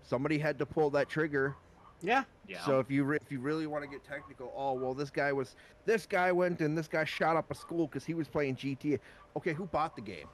[0.03, 1.55] somebody had to pull that trigger.
[2.01, 2.25] Yeah.
[2.47, 2.59] Yeah.
[2.61, 5.33] So if you re- if you really want to get technical, oh well, this guy
[5.33, 8.57] was this guy went and this guy shot up a school because he was playing
[8.57, 8.99] GTA.
[9.37, 10.29] Okay, who bought the game?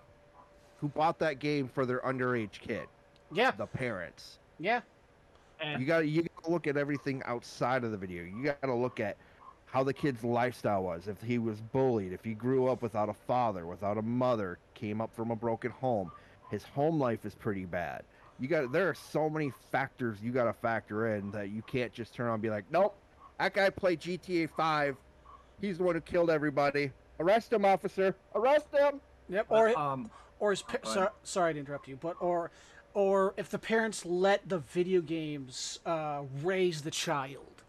[0.78, 2.86] Who bought that game for their underage kid?
[3.32, 3.52] Yeah.
[3.52, 4.38] The parents.
[4.58, 4.80] Yeah.
[5.60, 8.24] and You got to you got to look at everything outside of the video.
[8.24, 9.16] You got to look at
[9.66, 11.08] how the kid's lifestyle was.
[11.08, 15.00] If he was bullied, if he grew up without a father, without a mother, came
[15.00, 16.10] up from a broken home,
[16.48, 18.04] his home life is pretty bad.
[18.38, 21.92] You got there are so many factors you got to factor in that you can't
[21.92, 22.98] just turn on and be like, "Nope,
[23.38, 24.96] that guy played GTA 5.
[25.60, 26.90] He's the one who killed everybody.
[27.20, 28.16] Arrest him, officer.
[28.34, 29.46] Arrest him." Yep.
[29.48, 30.10] but, Or um,
[30.40, 32.50] or his pa- go so, sorry to interrupt you, but or
[32.92, 37.62] or if the parents let the video games uh, raise the child,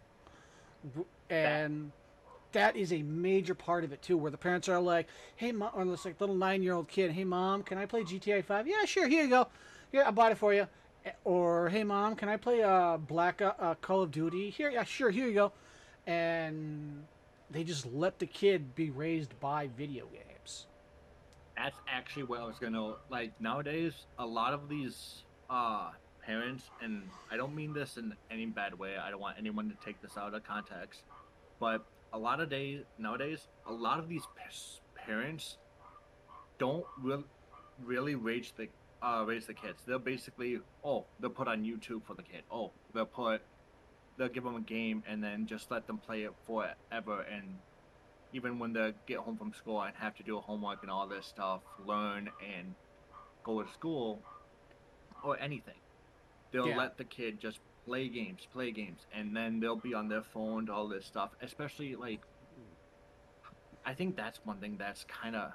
[0.82, 1.92] W- and
[2.52, 5.70] that is a major part of it too, where the parents are like, "Hey, mom,"
[5.74, 8.66] or this like little nine-year-old kid, "Hey, mom, can I play GTA 5?
[8.66, 9.08] Yeah, sure.
[9.08, 9.48] Here you go.
[9.96, 10.68] Here, I bought it for you."
[11.06, 14.50] Eh, Or, "Hey, mom, can I play uh, Black uh, uh, Call of Duty?
[14.50, 15.08] Here, yeah, sure.
[15.10, 15.52] Here you go."
[16.06, 17.06] And
[17.50, 20.66] they just let the kid be raised by video games.
[21.56, 23.32] that's actually what I was gonna like.
[23.40, 25.92] Nowadays, a lot of these uh
[26.22, 28.98] parents, and I don't mean this in any bad way.
[28.98, 31.04] I don't want anyone to take this out of context,
[31.58, 35.56] but a lot of days nowadays, a lot of these pa- parents
[36.58, 37.24] don't really
[37.84, 38.68] really raise the
[39.02, 39.82] uh raise the kids.
[39.86, 42.42] They'll basically oh they'll put on YouTube for the kid.
[42.50, 43.42] Oh they'll put
[44.16, 47.58] they'll give them a game and then just let them play it forever and
[48.32, 51.26] even when they get home from school and have to do homework and all this
[51.26, 52.74] stuff, learn and
[53.44, 54.20] go to school
[55.22, 55.80] or anything,
[56.50, 56.76] they'll Yeah.
[56.76, 60.66] let the kid just play games, play games, and then they'll be on their phone,
[60.66, 61.30] to all this stuff.
[61.40, 62.20] Especially like,
[63.84, 65.52] I think that's one thing that's kind of.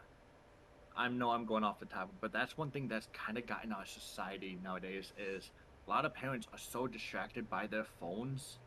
[0.95, 3.71] I know I'm going off the topic, but that's one thing that's kind of gotten
[3.71, 5.49] our society nowadays is
[5.87, 8.57] a lot of parents are so distracted by their phones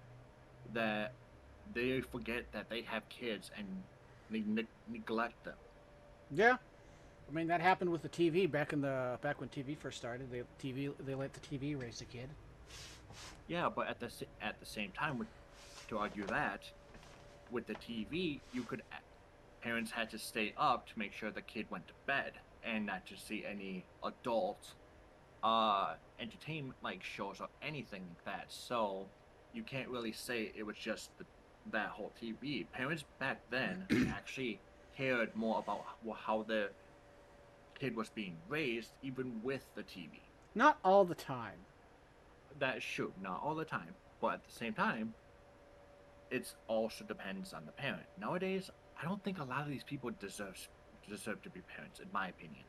[0.72, 1.12] that
[1.74, 3.66] they forget that they have kids and
[4.30, 5.54] they neg- neglect them.
[6.30, 6.56] Yeah,
[7.28, 10.30] I mean that happened with the TV back in the back when TV first started.
[10.30, 12.28] They TV they let the TV raise the kid.
[13.46, 14.10] Yeah, but at the
[14.40, 15.28] at the same time, with,
[15.88, 16.62] to argue that,
[17.50, 18.82] with the TV, you could
[19.64, 23.06] parents had to stay up to make sure the kid went to bed and not
[23.06, 24.74] to see any adult
[25.42, 28.46] uh entertainment like shows or anything like that.
[28.48, 29.06] So
[29.54, 31.24] you can't really say it was just the,
[31.72, 32.66] that whole TV.
[32.72, 34.60] Parents back then actually
[34.96, 35.84] cared more about
[36.16, 36.70] how, the
[37.78, 40.20] kid was being raised, even with the TV.
[40.54, 41.58] Not all the time.
[42.58, 45.14] That should not all the time, but at the same time,
[46.30, 48.06] it's also depends on the parent.
[48.20, 48.70] Nowadays,
[49.04, 50.56] I don't think a lot of these people deserve
[51.06, 52.64] deserve to be parents, in my opinion.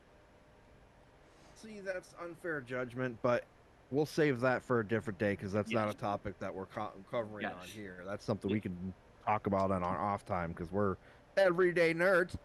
[1.53, 3.45] See, that's unfair judgment, but
[3.89, 6.91] we'll save that for a different day because that's not a topic that we're co-
[7.09, 8.03] covering on here.
[8.05, 8.93] That's something we can
[9.25, 10.97] talk about on our off time because we're
[11.37, 12.35] everyday nerds.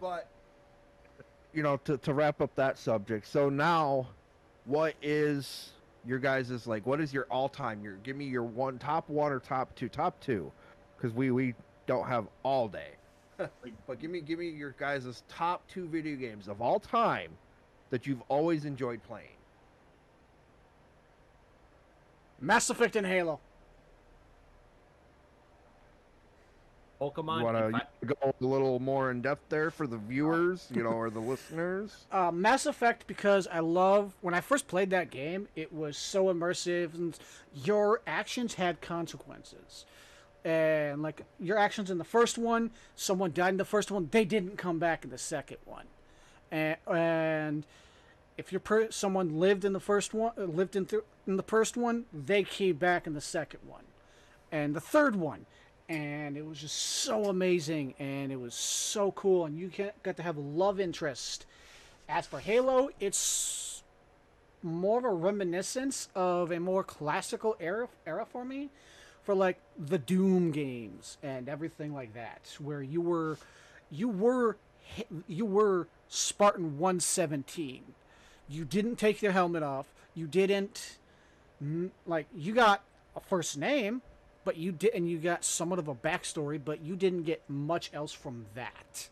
[0.00, 0.28] But
[1.54, 4.08] you know, to to wrap up that subject, so now,
[4.64, 5.70] what is
[6.04, 6.84] your guys' is like?
[6.84, 7.80] What is your all time?
[7.84, 10.50] Your give me your one top one or top two, top two,
[10.96, 11.54] because we we
[11.86, 12.96] don't have all day.
[13.38, 17.30] But give me give me your guys' top two video games of all time
[17.90, 19.28] that you've always enjoyed playing.
[22.40, 23.40] Mass Effect and Halo.
[27.00, 27.38] Pokemon.
[27.40, 30.68] You want if I- to go a little more in depth there for the viewers,
[30.74, 32.06] you know, or the listeners?
[32.10, 35.48] Uh, Mass Effect because I love when I first played that game.
[35.54, 37.18] It was so immersive, and
[37.54, 39.84] your actions had consequences.
[40.46, 44.24] And like your actions in the first one, someone died in the first one, they
[44.24, 45.86] didn't come back in the second one.
[46.52, 47.66] And, and
[48.38, 51.76] if your per- someone lived in the first one, lived in th- in the first
[51.76, 53.82] one, they came back in the second one,
[54.52, 55.46] and the third one,
[55.88, 59.72] and it was just so amazing, and it was so cool, and you
[60.04, 61.44] got to have a love interest.
[62.08, 63.82] As for Halo, it's
[64.62, 68.70] more of a reminiscence of a more classical era era for me,
[69.26, 73.36] for like the Doom games and everything like that, where you were,
[73.90, 74.56] you were,
[75.28, 77.82] you were Spartan 117.
[78.48, 79.86] You didn't take your helmet off.
[80.14, 80.98] You didn't,
[82.06, 82.82] like, you got
[83.14, 84.00] a first name,
[84.44, 87.90] but you did, and you got somewhat of a backstory, but you didn't get much
[87.92, 89.10] else from that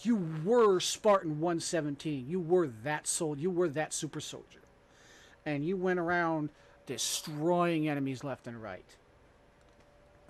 [0.00, 2.26] you were Spartan 117.
[2.28, 3.36] You were that soul.
[3.36, 4.60] You were that super soldier.
[5.44, 6.50] And you went around
[6.86, 8.96] destroying enemies left and right.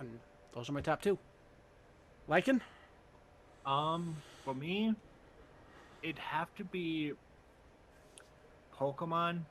[0.03, 0.19] And
[0.53, 1.17] those are my top two.
[2.29, 2.59] Lycan?
[3.65, 4.93] Um, for me,
[6.01, 7.13] it'd have to be
[8.77, 9.41] Pokemon.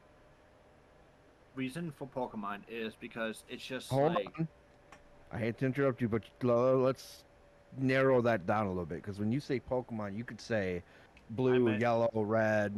[1.54, 4.48] Reason for Pokemon is because it's just Hold like on.
[5.32, 7.24] I hate to interrupt you, but let's
[7.78, 10.82] narrow that down a little bit because when you say Pokemon, you could say
[11.30, 12.72] blue, meant- yellow, red.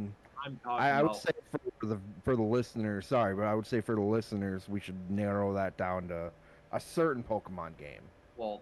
[0.45, 1.21] I'm talking I, I would about.
[1.21, 1.31] say
[1.79, 5.09] for the for the listeners, sorry, but I would say for the listeners, we should
[5.09, 6.31] narrow that down to
[6.75, 8.01] a certain Pokemon game.
[8.35, 8.61] Well,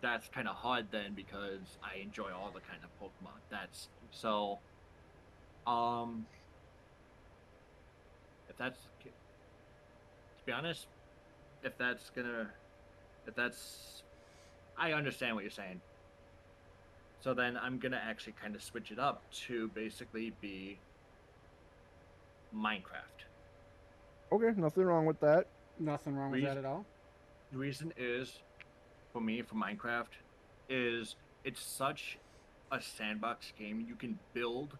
[0.00, 3.38] that's kind of hard then because I enjoy all the kind of Pokemon.
[3.50, 4.58] That's so.
[5.66, 6.24] Um.
[8.48, 9.10] If that's to
[10.46, 10.86] be honest,
[11.64, 12.48] if that's gonna,
[13.26, 14.04] if that's,
[14.78, 15.80] I understand what you're saying.
[17.20, 20.78] So then I'm gonna actually kind of switch it up to basically be
[22.56, 23.26] Minecraft.
[24.30, 25.48] Okay, nothing wrong with that.
[25.80, 26.86] Nothing wrong with that at all.
[27.52, 28.40] The reason is,
[29.12, 30.14] for me, for Minecraft,
[30.68, 32.18] is it's such
[32.72, 33.84] a sandbox game.
[33.88, 34.76] You can build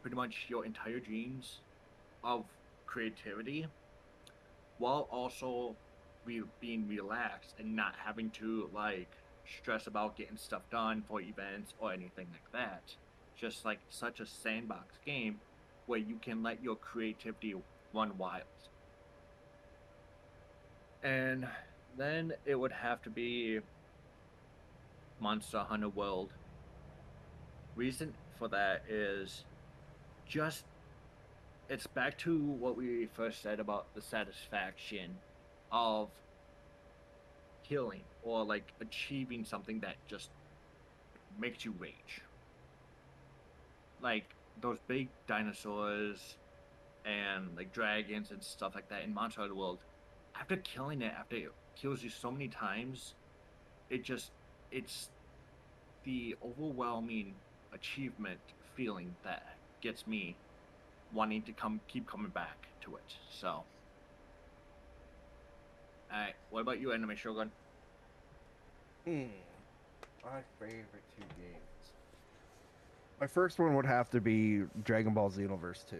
[0.00, 1.60] pretty much your entire dreams
[2.24, 2.44] of
[2.86, 3.66] creativity
[4.78, 5.76] while also
[6.24, 9.10] re- being relaxed and not having to like
[9.60, 12.82] stress about getting stuff done for events or anything like that.
[13.36, 15.38] Just like such a sandbox game
[15.86, 17.54] where you can let your creativity
[17.92, 18.44] run wild.
[21.02, 21.46] And
[22.00, 23.60] then it would have to be
[25.20, 26.30] Monster Hunter World.
[27.76, 29.44] Reason for that is
[30.26, 30.64] just
[31.68, 35.16] it's back to what we first said about the satisfaction
[35.70, 36.08] of
[37.68, 40.30] killing or like achieving something that just
[41.38, 42.22] makes you rage.
[44.02, 44.24] Like
[44.60, 46.36] those big dinosaurs
[47.04, 49.78] and like dragons and stuff like that in Monster Hunter World
[50.34, 51.36] after killing it, after
[51.76, 53.14] kills you so many times,
[53.88, 54.30] it just
[54.70, 55.08] it's
[56.04, 57.34] the overwhelming
[57.74, 58.40] achievement
[58.74, 60.36] feeling that gets me
[61.12, 63.14] wanting to come keep coming back to it.
[63.30, 63.64] So
[66.12, 67.50] Alright, what about you, Anime Shogun?
[69.04, 69.26] Hmm.
[70.24, 71.92] My favorite two games.
[73.20, 75.96] My first one would have to be Dragon Ball Xenoverse 2.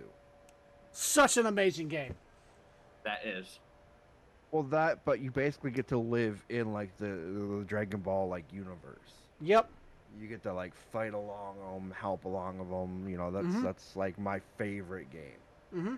[0.92, 2.14] Such an amazing game.
[3.04, 3.60] That is.
[4.53, 8.44] Well, that, but you basically get to live in like the, the Dragon Ball like
[8.53, 9.12] universe.
[9.40, 9.70] Yep.
[10.20, 13.09] You get to like fight along them, help along of them.
[13.09, 13.62] You know, that's Mhm.
[13.62, 15.38] that's like my favorite game.
[15.74, 15.94] Mm-hmm.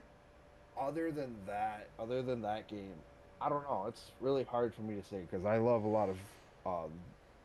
[0.79, 2.95] Other than that, other than that game,
[3.41, 3.87] I don't know.
[3.89, 6.19] It's really hard for me to say because I love a lot of
[6.67, 6.91] um,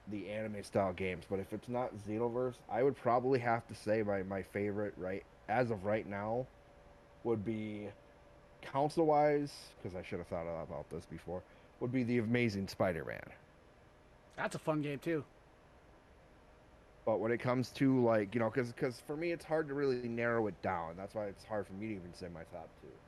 [0.10, 4.04] the anime style games, but if it's not Xenoverse, I would probably have to say
[4.04, 6.46] my, my favorite right as of right now
[7.24, 7.88] would be
[8.62, 11.44] console wise because I should have thought about this before
[11.80, 13.34] would be the Amazing Spider-Man.
[14.38, 15.26] That's a fun game too.
[17.06, 20.00] But when it comes to like you know, because for me it's hard to really
[20.00, 20.86] narrow it down.
[20.98, 23.00] That's why it's hard for me to even say my top two,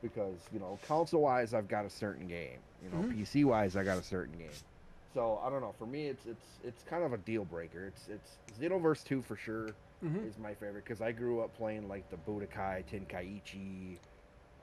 [0.00, 2.62] because you know console wise I've got a certain game.
[2.80, 3.08] You know Mhm.
[3.08, 4.64] PC wise I got a certain game.
[5.12, 5.72] So I don't know.
[5.72, 7.86] For me it's it's it's kind of a deal breaker.
[7.86, 11.88] It's it's Xenoverse two for sure hmm is my favorite because I grew up playing
[11.88, 14.00] like the Budokai Tenkaichi.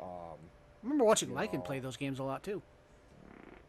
[0.04, 1.60] Um, I remember watching Lycan know.
[1.62, 2.62] play those games a lot too.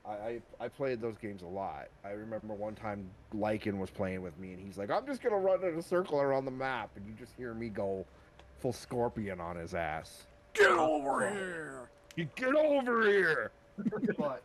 [0.04, 1.86] I, I I played those games a lot.
[2.04, 5.38] I remember one time Lycan was playing with me, and he's like, "I'm just gonna
[5.38, 8.04] run in a circle around the map," and you just hear me go
[8.58, 10.26] full scorpion on his ass.
[10.52, 11.88] Get over here!
[12.16, 13.50] You get over here!
[14.18, 14.42] but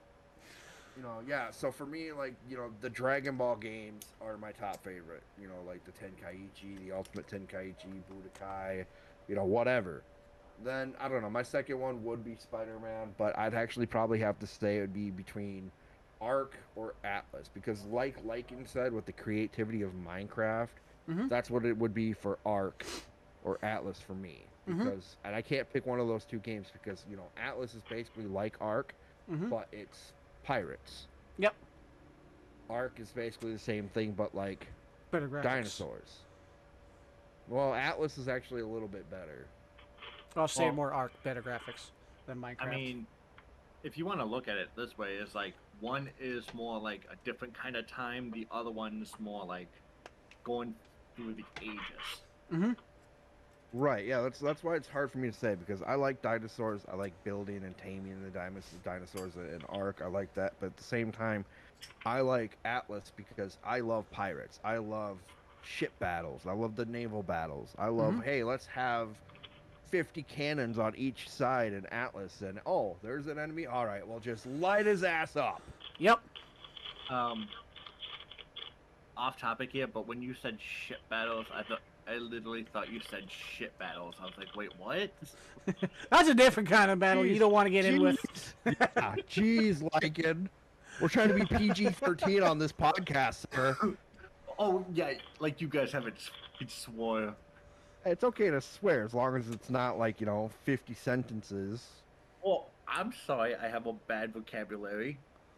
[0.96, 1.52] you know, yeah.
[1.52, 5.24] So for me, like you know, the Dragon Ball games are my top favorite.
[5.42, 8.86] You know, like the Tenkaichi, the Ultimate Tenkaichi, Budokai,
[9.28, 10.04] you know, whatever.
[10.64, 11.30] Then I don't know.
[11.30, 14.82] My second one would be Spider Man, but I'd actually probably have to say it
[14.82, 15.72] would be between
[16.22, 20.68] Ark or Atlas because, like Lycan said, with the creativity of Minecraft,
[21.08, 21.30] Mhm.
[21.30, 22.86] that's what it would be for Ark
[23.46, 24.42] or Atlas for me.
[24.68, 24.78] Mhm.
[24.80, 27.84] Because and I can't pick one of those two games because you know Atlas is
[27.90, 28.94] basically like Ark,
[29.30, 30.12] hmm but it's
[30.44, 31.08] pirates.
[31.38, 31.56] Yep.
[32.70, 34.68] Ark is basically the same thing, but like
[35.12, 35.44] Better graphics.
[35.44, 36.20] dinosaurs.
[37.48, 39.46] Well, Atlas is actually a little bit better.
[40.36, 41.92] I'll say Well- more Ark, better graphics
[42.26, 42.62] than Minecraft.
[42.62, 43.08] I mean,
[43.84, 47.02] if you want to look at it this way, it's like one is more like
[47.12, 48.32] a different kind of time.
[48.32, 49.68] The other one's more like
[50.44, 50.76] going
[51.16, 52.22] through the ages.
[52.50, 52.72] hmm
[53.72, 54.04] Right.
[54.06, 54.22] Yeah.
[54.22, 56.82] That's that's why it's hard for me to say because I like dinosaurs.
[56.92, 60.02] I like building and taming the dinosaurs in Ark.
[60.04, 61.46] I like that, but at the same time,
[62.04, 64.60] I like Atlas because I love pirates.
[64.64, 65.20] I love
[65.62, 66.48] ship battles.
[66.48, 67.76] I love the naval battles.
[67.78, 68.24] I love Mhm.
[68.24, 69.10] hey, let's have
[69.90, 73.66] 50 cannons on each side in Atlas and oh, there's an enemy.
[73.66, 75.62] All right, well just light his ass up.
[75.98, 76.20] Yep.
[77.10, 77.48] Um,
[79.18, 83.02] off topic here, but when you said ship battles, I thought I literally thought you
[83.10, 84.16] said shit battles.
[84.20, 85.12] I was like, wait, what?
[86.10, 88.18] That's a different kind of battle you don't want to get in with.
[88.66, 90.48] yeah, jeez, Lycan.
[91.00, 93.76] We're trying to be PG-13 on this podcast, sir.
[94.58, 96.32] Oh yeah, like you guys haven't s-
[96.68, 97.34] swore.
[98.06, 101.86] It's okay to swear as long as it's not like, you know, 50 sentences.
[102.44, 105.18] Well, I'm sorry, I have a bad vocabulary.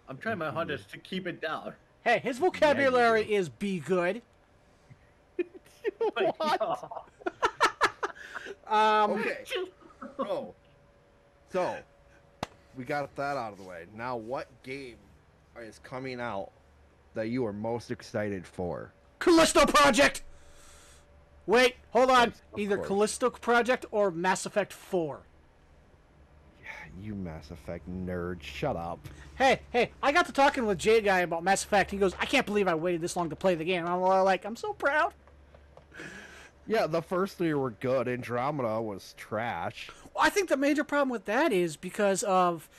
[0.09, 1.73] I'm trying my hardest to keep it down.
[2.03, 4.21] Hey, his vocabulary is be good.
[5.97, 6.91] What?
[8.67, 9.43] Um, Okay.
[10.19, 10.53] Oh.
[11.51, 11.75] So,
[12.77, 13.85] we got that out of the way.
[13.95, 14.95] Now, what game
[15.59, 16.51] is coming out
[17.13, 18.93] that you are most excited for?
[19.19, 20.23] Callisto Project.
[21.45, 22.29] Wait, hold on.
[22.29, 22.87] Yes, Either course.
[22.87, 25.21] Callisto Project or Mass Effect 4.
[26.99, 28.99] You Mass Effect nerd, shut up.
[29.35, 31.89] Hey, hey, I got to talking with Jay Guy about Mass Effect.
[31.89, 33.87] He goes, I can't believe I waited this long to play the game.
[33.87, 35.13] I'm like, I'm so proud.
[36.67, 38.07] Yeah, the first three were good.
[38.07, 39.89] Andromeda was trash.
[40.13, 42.69] Well, I think the major problem with that is because of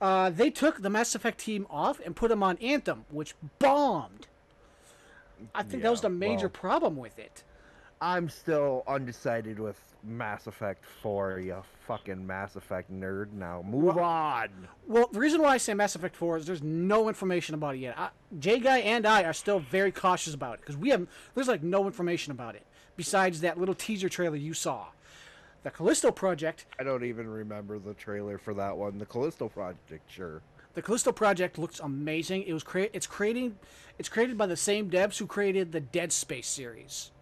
[0.00, 4.26] uh, they took the Mass Effect team off and put them on Anthem, which bombed.
[5.54, 7.42] I think that was the major well- problem with it.
[8.02, 13.32] I'm still undecided with Mass Effect 4, you fucking Mass Effect nerd.
[13.32, 14.48] Now move on.
[14.88, 17.78] Well, the reason why I say Mass Effect 4 is there's no information about it
[17.78, 17.94] yet.
[17.96, 18.08] I,
[18.40, 21.62] Jay Guy and I are still very cautious about it because we have there's like
[21.62, 24.86] no information about it besides that little teaser trailer you saw.
[25.62, 28.98] The Callisto Project, I don't even remember the trailer for that one.
[28.98, 30.42] The Callisto Project, sure.
[30.74, 32.42] the Callisto Project looks amazing.
[32.42, 33.60] It was crea- it's creating
[33.96, 37.12] it's created by the same devs who created the Dead Space series.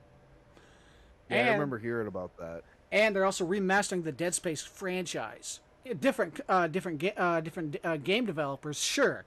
[1.31, 2.63] Yeah, And- I remember hearing about that.
[2.93, 5.61] and they're also remastering the Dead Space franchise.
[6.01, 9.25] Different, uh, different, ga- uh, different uh, game developers, sure,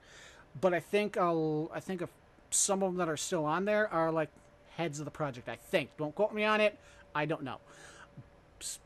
[0.60, 2.10] but I think I'll, I think of
[2.50, 4.28] some of them that are still on there are like
[4.76, 5.48] heads of the project.
[5.48, 5.90] I think.
[5.96, 6.78] Don't quote me on it.
[7.14, 7.58] I don't know,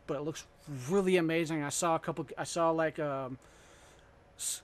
[0.07, 0.47] but it looks
[0.89, 1.63] really amazing.
[1.63, 2.27] I saw a couple.
[2.39, 3.31] I saw like a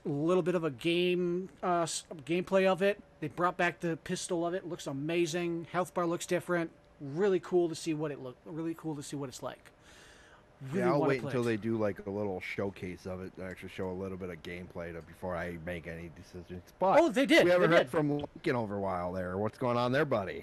[0.05, 1.83] little bit of a game uh,
[2.25, 2.99] gameplay of it.
[3.19, 4.67] They brought back the pistol of it.
[4.67, 5.67] Looks amazing.
[5.71, 6.71] Health bar looks different.
[7.13, 8.35] Really cool to see what it look.
[8.45, 9.71] Really cool to see what it's like.
[10.71, 11.45] Really yeah, I'll wait until it.
[11.45, 14.41] they do like a little showcase of it to actually show a little bit of
[14.41, 16.63] gameplay to, before I make any decisions.
[16.79, 17.43] But Oh, they did.
[17.43, 17.91] we haven't they heard did.
[17.91, 19.37] from Lycan over a while there.
[19.37, 20.39] What's going on there, buddy?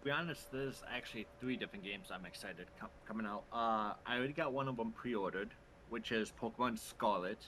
[0.00, 3.44] To be honest, there's actually three different games I'm excited com- coming out.
[3.52, 5.50] Uh, I already got one of them pre-ordered,
[5.88, 7.38] which is Pokemon Scarlet.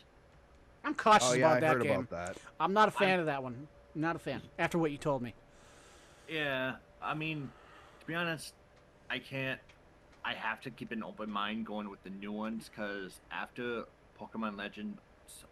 [0.85, 2.01] I'm cautious oh yeah, about I that heard game.
[2.01, 2.37] about that.
[2.61, 3.67] I'm not a fan I'm- of that one.
[3.95, 4.41] Not a fan.
[4.59, 5.35] After what you told me.
[6.29, 7.49] Yeah, I mean, to
[8.13, 8.53] be honest,
[9.09, 9.59] I can't.
[10.23, 13.85] I have to keep an open mind going with the new ones because after
[14.21, 14.99] Pokemon Legends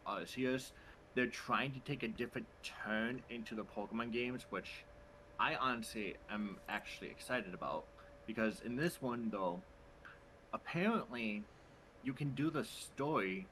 [0.06, 0.72] uh, Arceus,
[1.14, 2.46] they're trying to take a different
[2.84, 4.84] turn into the Pokemon games, which
[5.38, 7.84] I honestly am actually excited about
[8.26, 9.62] because in this one though,
[10.52, 11.42] apparently,
[12.04, 13.46] you can do the story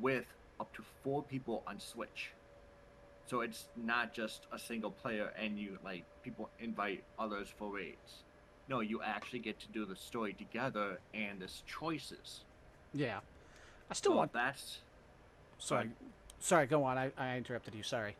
[0.00, 0.24] with
[0.58, 2.30] up to four people on Switch.
[3.26, 8.24] So it's not just a single player and you like people invite others for raids.
[8.68, 12.40] No, you actually get to do the story together and there's choices.
[12.92, 13.20] Yeah.
[13.90, 14.32] I still So want.
[14.32, 14.78] that's
[15.58, 15.90] Sorry.
[16.40, 16.98] Sorry, go on.
[16.98, 17.82] I, I interrupted you.
[17.82, 18.14] Sorry.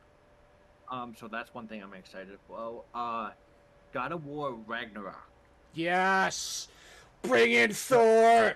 [0.91, 2.85] um so that's one thing I'm excited about.
[2.95, 3.31] Uh
[3.93, 5.29] God of War Ragnarok.
[5.75, 6.69] Yes!
[7.23, 8.55] Bring in Thor!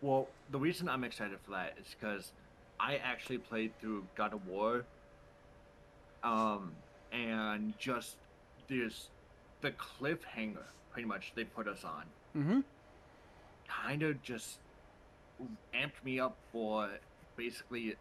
[0.00, 2.32] Well, the reason I'm excited for that is because
[2.80, 4.84] I actually played through God of War.
[6.22, 6.72] Um,
[7.12, 8.16] and just
[8.68, 9.08] there's
[9.60, 12.04] the cliffhanger pretty much they put us on
[12.36, 12.60] Mm-hmm.
[13.66, 14.58] kind of just
[15.74, 16.88] amped me up for
[17.36, 17.94] basically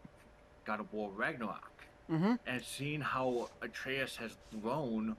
[0.66, 1.72] God of War Ragnarok.
[2.12, 2.34] Mm-hmm.
[2.46, 5.16] And seeing how Atreus has grown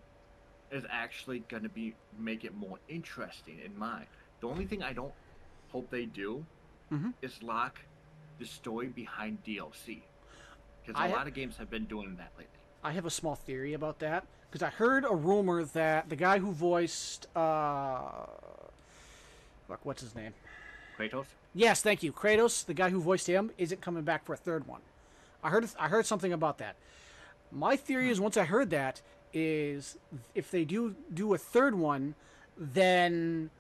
[0.70, 4.02] is actually going to be make it more interesting in my.
[4.40, 5.12] The only thing I don't
[5.70, 6.44] hope they do
[6.92, 7.14] Mhm.
[7.22, 7.78] is lock
[8.38, 10.02] the story behind DLC.
[10.84, 12.57] Because I a ha- lot of games have been doing that lately.
[12.88, 16.38] I have a small theory about that because I heard a rumor that the guy
[16.38, 18.24] who voiced uh,
[19.68, 20.32] fuck, what's his name?
[20.98, 21.26] Kratos?
[21.54, 22.64] Yes, thank you, Kratos.
[22.64, 24.80] The guy who voiced him isn't coming back for a third one.
[25.44, 26.76] I heard I heard something about that.
[27.52, 29.02] My theory is once I heard that
[29.34, 29.98] is
[30.34, 32.14] if they do do a third one,
[32.56, 33.50] then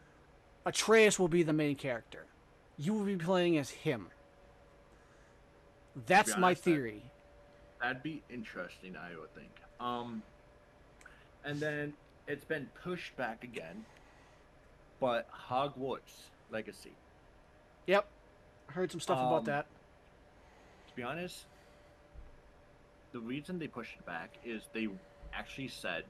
[0.64, 2.24] Atreus will be the main character.
[2.78, 4.06] You will be playing as him.
[6.06, 7.02] That's my honest, that- theory.
[7.80, 9.50] That'd be interesting, I would think.
[9.80, 10.22] Um,
[11.44, 11.92] and then
[12.26, 13.84] it's been pushed back again,
[15.00, 16.92] but Hogwarts Legacy.
[17.86, 18.06] Yep,
[18.68, 19.66] I heard some stuff about Um, that.
[20.88, 21.46] To be honest,
[23.12, 24.88] the reason they pushed it back is they
[25.32, 26.04] actually said,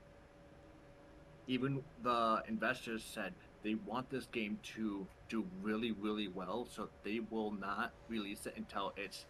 [1.47, 7.21] even the investors said they want this game to do really, really well, so they
[7.31, 9.27] will not release it until it's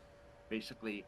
[0.48, 1.04] basically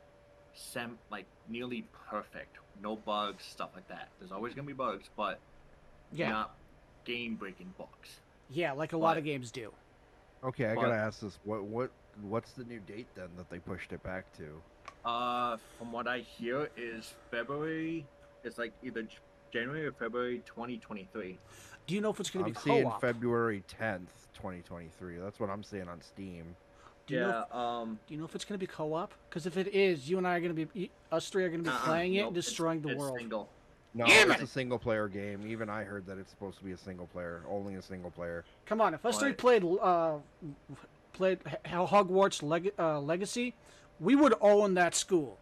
[0.54, 4.08] sem like nearly perfect, no bugs, stuff like that.
[4.18, 5.38] There's always gonna be bugs, but
[6.12, 6.54] Yeah, not
[7.04, 8.20] game-breaking bugs.
[8.50, 9.72] yeah, like a lot of games do.
[10.42, 11.38] Okay, I But- gotta ask this.
[11.44, 11.90] What what
[12.22, 14.62] what's the new date then that they pushed it back to?
[15.04, 18.06] Uh, from what I hear, is February.
[18.44, 19.06] It's like either
[19.52, 21.38] January or February 2023.
[21.86, 23.00] Do you know if it's going to I'm be seeing co-op?
[23.00, 25.16] February 10th, 2023.
[25.18, 26.54] That's what I'm seeing on Steam.
[27.10, 27.42] Do you know yeah.
[27.42, 27.98] if- um.
[28.06, 29.12] Do you know if it's going to be co-op?
[29.28, 31.64] Because if it is, you and I are going to be, us three are going
[31.64, 33.18] to be uh-uh, playing it nope, and it's- destroying the it's world.
[33.18, 33.48] Single.
[33.92, 34.44] No, Damn it's it!
[34.44, 35.44] a single player game.
[35.48, 38.44] Even I heard that it's supposed to be a single player, only a single player.
[38.66, 40.18] Come on, if us three played, uh,
[41.12, 43.52] played Hogwarts Leg- uh, Legacy,
[43.98, 45.38] we would own that school.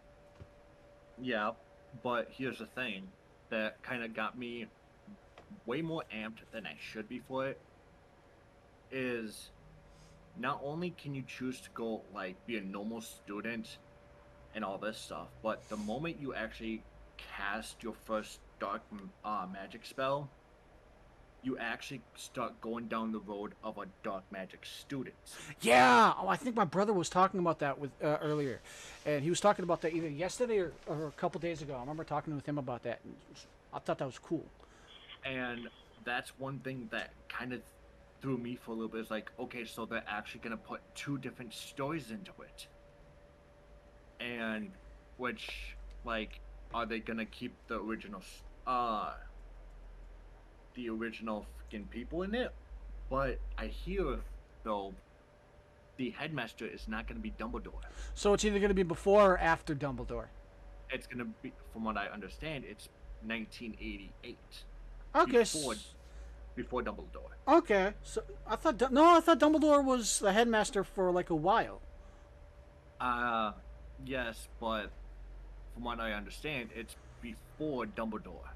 [1.21, 1.51] Yeah,
[2.01, 3.03] but here's the thing
[3.51, 4.65] that kind of got me
[5.67, 7.59] way more amped than I should be for it.
[8.91, 9.49] Is
[10.39, 13.77] not only can you choose to go like be a normal student
[14.55, 16.81] and all this stuff, but the moment you actually
[17.37, 18.81] cast your first dark
[19.23, 20.29] uh, magic spell,
[21.43, 25.15] you actually start going down the road of a dark magic student.
[25.61, 26.13] Yeah.
[26.19, 28.59] Oh, I think my brother was talking about that with uh, earlier,
[29.05, 31.75] and he was talking about that either yesterday or, or a couple days ago.
[31.75, 32.99] I remember talking with him about that.
[33.03, 33.15] And
[33.73, 34.45] I thought that was cool.
[35.25, 35.69] and
[36.05, 37.61] that's one thing that kind of
[38.21, 39.01] threw me for a little bit.
[39.01, 42.67] Is like, okay, so they're actually gonna put two different stories into it,
[44.19, 44.71] and
[45.17, 45.75] which,
[46.05, 46.39] like,
[46.73, 48.21] are they gonna keep the original,
[48.67, 49.13] uh,
[50.75, 52.53] the original fucking people in it?
[53.09, 54.19] But I hear
[54.63, 54.93] though,
[55.97, 57.81] the headmaster is not gonna be Dumbledore.
[58.13, 60.27] So it's either going to be before or after Dumbledore.
[60.91, 62.89] It's gonna be, from what I understand, it's
[63.23, 64.37] 1988
[65.15, 65.31] Okay.
[65.39, 65.75] before
[66.59, 67.31] before Dumbledore.
[67.47, 67.93] Okay.
[68.03, 71.81] So I thought no, I thought Dumbledore was the headmaster for like a while.
[72.99, 73.53] Uh,
[74.05, 74.91] yes, but
[75.73, 78.49] from what I understand, it's before Dumbledore.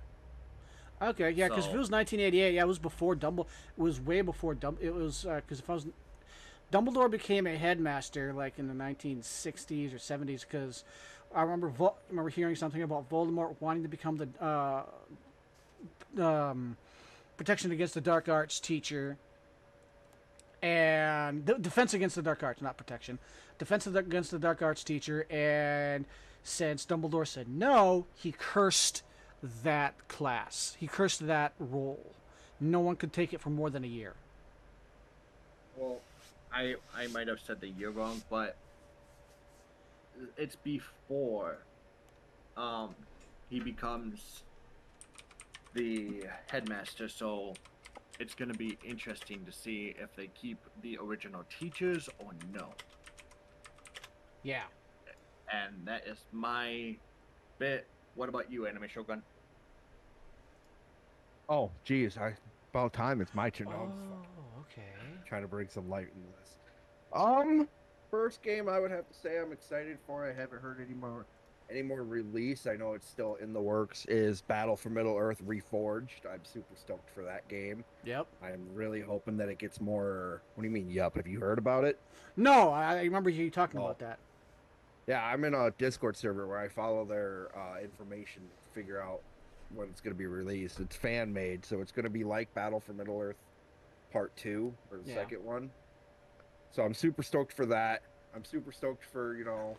[1.02, 3.48] Okay, yeah, because if it was 1988, yeah, it was before Dumbledore.
[3.78, 4.78] It was way before Dumb.
[4.82, 5.86] It was because if I was,
[6.72, 10.42] Dumbledore became a headmaster like in the 1960s or 70s.
[10.42, 10.84] Because
[11.34, 14.84] I remember Vol- I remember hearing something about Voldemort wanting to become the uh,
[16.22, 16.78] um,
[17.38, 19.18] protection against the dark arts teacher,
[20.62, 23.20] and defense against the dark arts, not protection,
[23.60, 25.26] defense against the dark arts teacher.
[25.30, 26.06] And
[26.44, 29.04] since Dumbledore said no, he cursed
[29.64, 30.78] that class.
[30.80, 32.12] He cursed that role.
[32.60, 34.14] No one could take it for more than a year.
[35.76, 36.00] Well,
[36.54, 38.56] I I might have said the year wrong, but
[40.38, 41.58] it's before
[42.56, 42.96] um
[43.50, 44.44] he becomes
[45.74, 47.54] the headmaster, so
[48.20, 52.70] it's gonna be interesting to see if they keep the original teachers or no.
[54.44, 54.64] Yeah.
[55.52, 56.96] And that is my
[57.60, 57.88] bit.
[58.16, 59.22] What about you, Anime Shogun?
[61.50, 62.36] Oh, geez, I
[62.72, 63.68] about time it's my turn.
[63.70, 63.92] Oh,
[64.62, 64.82] okay.
[65.28, 66.58] trying to bring some light into this.
[67.14, 67.70] Um,
[68.10, 70.28] first game I would have to say I'm excited for.
[70.28, 71.26] I haven't heard any more
[71.70, 72.68] any more release.
[72.68, 74.06] I know it's still in the works.
[74.06, 76.26] Is Battle for Middle Earth Reforged?
[76.32, 77.84] I'm super stoked for that game.
[78.06, 78.28] Yep.
[78.44, 80.42] I'm really hoping that it gets more.
[80.56, 80.90] What do you mean?
[80.90, 81.16] Yup.
[81.16, 82.00] Have you heard about it?
[82.38, 83.86] No, I I remember you talking Oh.
[83.86, 84.20] about that.
[85.08, 89.20] Yeah, I'm in a Discord server where I follow their uh, information to figure out
[89.76, 90.80] when it's going to be released.
[90.80, 93.36] It's fan made, so it's going to be like Battle for Middle Earth
[94.14, 95.16] Part 2 or the Yeah.
[95.16, 95.72] second one.
[96.72, 98.04] So I'm super stoked for that.
[98.36, 99.76] I'm super stoked for, you know,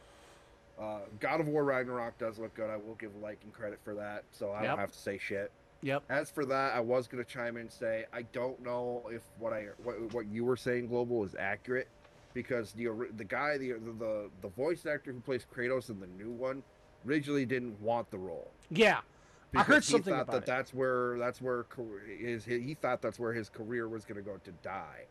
[0.80, 2.68] uh, God of War Ragnarok does look good.
[2.70, 4.70] I will give Lycan credit for that, so I Yep.
[4.70, 5.50] don't have to say shit.
[5.82, 6.02] Yep.
[6.08, 9.22] As for that, I was going to chime in and say I don't know if
[9.38, 11.88] what I what, what you were saying, Global, is accurate
[12.32, 16.30] because the the guy the, the the voice actor who plays Kratos in the new
[16.30, 16.62] one
[17.06, 18.50] originally didn't want the role.
[18.70, 19.00] Yeah.
[19.54, 20.46] I heard because he something thought about that it.
[20.46, 21.66] that's where that's where
[22.18, 25.04] his, he thought that's where his career was going to go to die.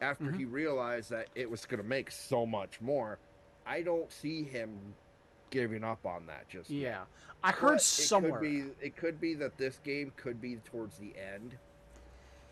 [0.00, 0.36] After Mhm.
[0.38, 3.18] he realized that it was going to make so much more,
[3.66, 4.78] I don't see him
[5.50, 6.70] giving up on that just.
[6.70, 7.02] Yeah.
[7.42, 8.32] I But heard it somewhere.
[8.32, 11.56] Could be, it could be that this game could be towards the end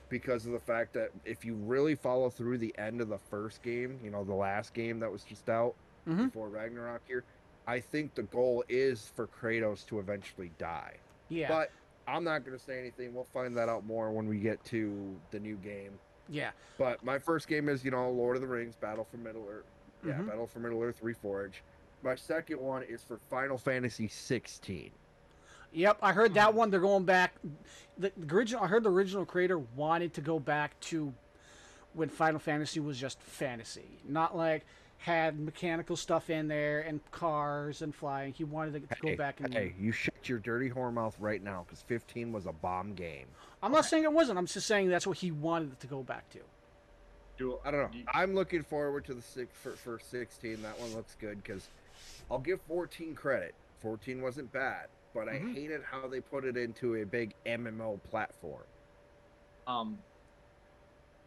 [0.08, 3.62] because of the fact that if you really follow through the end of the first
[3.62, 5.74] game, you know, the last game that was just out
[6.06, 6.26] Mhm.
[6.26, 7.24] before Ragnarok here,
[7.66, 10.94] I think the goal is for Kratos to eventually die.
[11.28, 11.48] Yeah.
[11.48, 11.72] But
[12.06, 13.12] I'm not going to say anything.
[13.12, 15.98] We'll find that out more when we get to the new game.
[16.28, 16.50] yeah.
[16.78, 19.64] But my first game is, you know, Lord of the Rings, Battle for Middle Earth.
[20.04, 20.26] Yeah, Mhm.
[20.28, 21.54] Battle for Middle Earth Reforge.
[22.02, 24.90] My second one is for Final Fantasy 16.
[25.72, 26.70] Yep, I heard that one.
[26.70, 27.34] They're going back.
[27.98, 28.62] The, the original.
[28.62, 31.12] I heard the original creator wanted to go back to
[31.94, 34.64] when Final Fantasy was just fantasy, not like
[34.98, 38.32] had mechanical stuff in there and cars and flying.
[38.32, 39.52] He wanted to Hey, go back and.
[39.52, 43.26] hey, you shut your dirty whore mouth right now because 15 was a bomb game.
[43.62, 44.38] I'm not saying it wasn't.
[44.38, 46.38] I'm just saying that's what he wanted it to go back to.
[47.36, 48.00] Do I don't know.
[48.14, 50.62] I'm looking forward to the six for, for 16.
[50.62, 51.68] That one looks good because
[52.30, 53.54] I'll give 14 credit.
[53.80, 55.50] 14 wasn't bad, but Mhm.
[55.50, 58.64] I hated how they put it into a big MMO platform.
[59.66, 59.98] Um,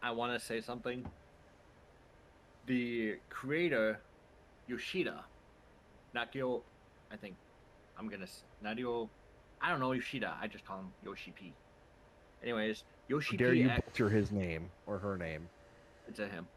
[0.01, 1.05] I want to say something.
[2.65, 3.99] The creator,
[4.67, 5.25] Yoshida,
[6.13, 6.63] Nakio,
[7.11, 7.35] I think,
[7.97, 9.09] I'm gonna s- Nadio,
[9.61, 10.37] I don't know Yoshida.
[10.39, 11.53] I just call him Yoshi P.
[12.43, 13.61] Anyways, Yoshi Dare P.
[13.61, 15.49] you ac- butcher his name or her name?
[16.07, 16.47] it's a him,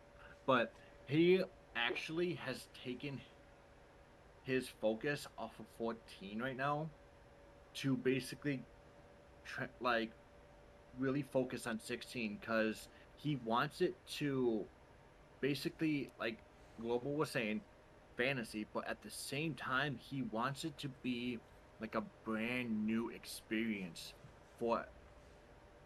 [0.47, 0.73] but
[1.07, 1.43] he
[1.77, 3.21] actually has taken
[4.45, 6.89] his focus off of 14 right now
[7.75, 8.63] to basically
[9.81, 10.11] like
[10.99, 14.65] really focus on 16 because he wants it to
[15.41, 16.39] basically like
[16.81, 17.61] global was saying
[18.17, 21.39] fantasy but at the same time he wants it to be
[21.81, 24.13] like a brand new experience
[24.59, 24.85] for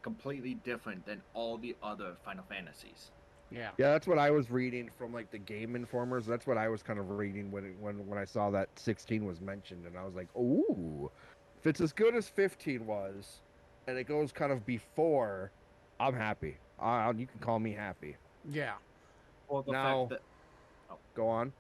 [0.03, 3.11] completely different than all the other final fantasies
[3.51, 3.71] Yeah.
[3.79, 6.27] Yeah, that's what I was reading from like the Game Informers.
[6.27, 9.41] That's what I was kind of reading when when when I saw that 16 was
[9.41, 11.11] mentioned, and I was like, "Ooh,
[11.59, 13.41] if it's as good as 15 was,
[13.87, 15.51] and it goes kind of before,
[16.01, 16.57] I'm happy.
[16.81, 18.17] Uh, you can call me happy.
[18.51, 18.75] Yeah.
[19.49, 20.23] well the Now- fact
[20.89, 21.53] that Go on.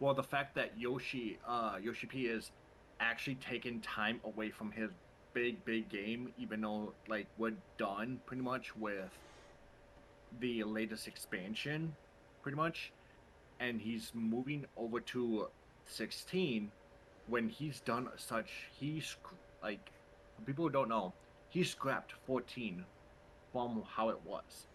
[0.00, 2.52] Well, the fact that Yoshi, uh, Yoshi P is
[3.00, 4.90] actually taking time away from his
[5.32, 9.10] big, big game, even though like we're done pretty much with
[10.40, 11.94] the latest expansion,
[12.42, 12.92] pretty much,
[13.60, 15.48] and he's moving over to
[15.86, 16.70] 16.
[17.28, 19.16] When he's done such, he's
[19.62, 19.90] like
[20.36, 21.12] for people who don't know,
[21.48, 22.84] he scrapped 14
[23.52, 24.66] from how it was,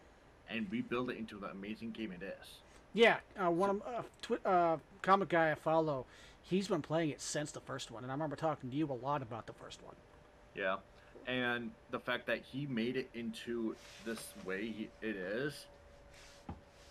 [0.49, 2.59] and rebuild it into the amazing game it is.
[2.93, 3.17] Yeah.
[3.41, 6.05] Uh, one of uh, twi- uh, comic guy I follow,
[6.41, 8.93] he's been playing it since the first one, and I remember talking to you a
[8.93, 9.95] lot about the first one.
[10.55, 10.77] Yeah,
[11.27, 13.75] and the fact that he made it into
[14.05, 15.65] this way he, it is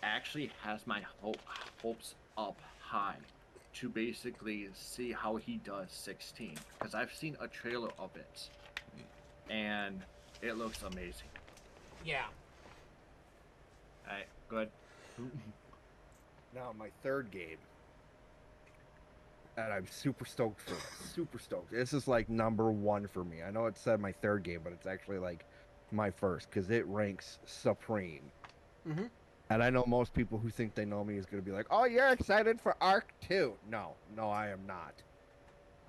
[0.03, 1.37] actually has my hope,
[1.81, 3.17] hopes up high
[3.73, 8.49] to basically see how he does 16 because I've seen a trailer of it
[9.49, 10.01] and
[10.41, 11.27] it looks amazing.
[12.05, 12.23] Yeah.
[14.07, 14.69] All right, good.
[16.53, 17.57] Now my third game.
[19.63, 20.81] And I'm super stoked for it.
[21.13, 21.71] Super stoked.
[21.71, 23.43] This is like number one for me.
[23.43, 25.45] I know it said my third game, but it's actually like
[25.91, 28.31] my first because it ranks supreme.
[28.87, 29.09] Mhm.
[29.49, 31.67] And I know most people who think they know me is going to be like,
[31.69, 34.93] "Oh, you're excited for Ark 2." No, no, I am not.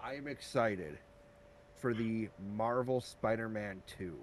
[0.01, 0.99] I am excited
[1.77, 4.19] for the Marvel Spider-Man 2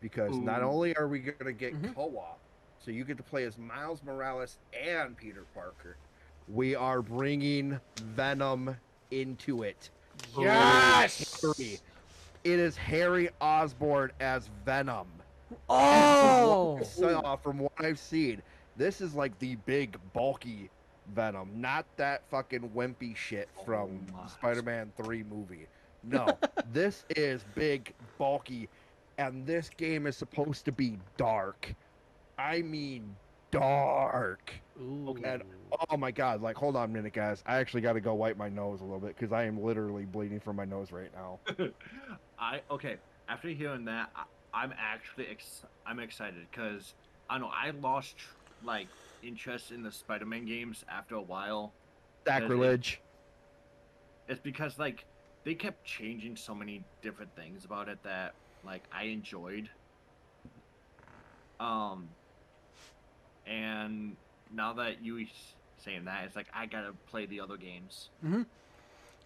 [0.00, 1.94] because not only are we going to get Mhm.
[1.94, 2.38] co-op,
[2.78, 5.96] so you get to play as Miles Morales and Peter Parker,
[6.48, 7.78] we are bringing
[8.14, 8.76] Venom
[9.10, 9.90] into it.
[10.38, 11.42] Yes.
[12.44, 15.06] It is Harry Osborn as Venom.
[15.68, 16.78] Oh.
[17.42, 18.42] From what I've seen,
[18.76, 20.70] this is like the big, bulky
[21.14, 24.26] Venom, not that fucking wimpy shit from Oh.
[24.28, 25.66] Spider-Man 3 movie.
[26.04, 26.38] No,
[26.72, 28.68] this is big, bulky,
[29.18, 31.74] and this game is supposed to be dark.
[32.38, 33.14] I mean,
[33.50, 34.52] dark.
[34.82, 35.16] Ooh.
[35.24, 35.42] And
[35.90, 37.42] oh my god, like hold on a minute, guys.
[37.46, 40.04] I actually got to go wipe my nose a little bit because I am literally
[40.04, 41.38] bleeding from my nose right now.
[42.38, 42.96] I okay.
[43.28, 46.94] After hearing that, I, I'm actually ex- I'm excited because
[47.30, 48.16] I know I lost
[48.64, 48.88] like
[49.22, 51.72] interest in the Spider-Man games after a while.
[52.26, 53.00] Sacrilege.
[54.28, 55.04] It's because like
[55.44, 58.34] they kept changing so many different things about it that
[58.64, 59.68] like I enjoyed.
[61.60, 62.08] Um,
[63.46, 64.16] and
[64.52, 65.26] now that you
[65.78, 68.08] saying that, it's like I gotta play the other games.
[68.24, 68.46] Mhm.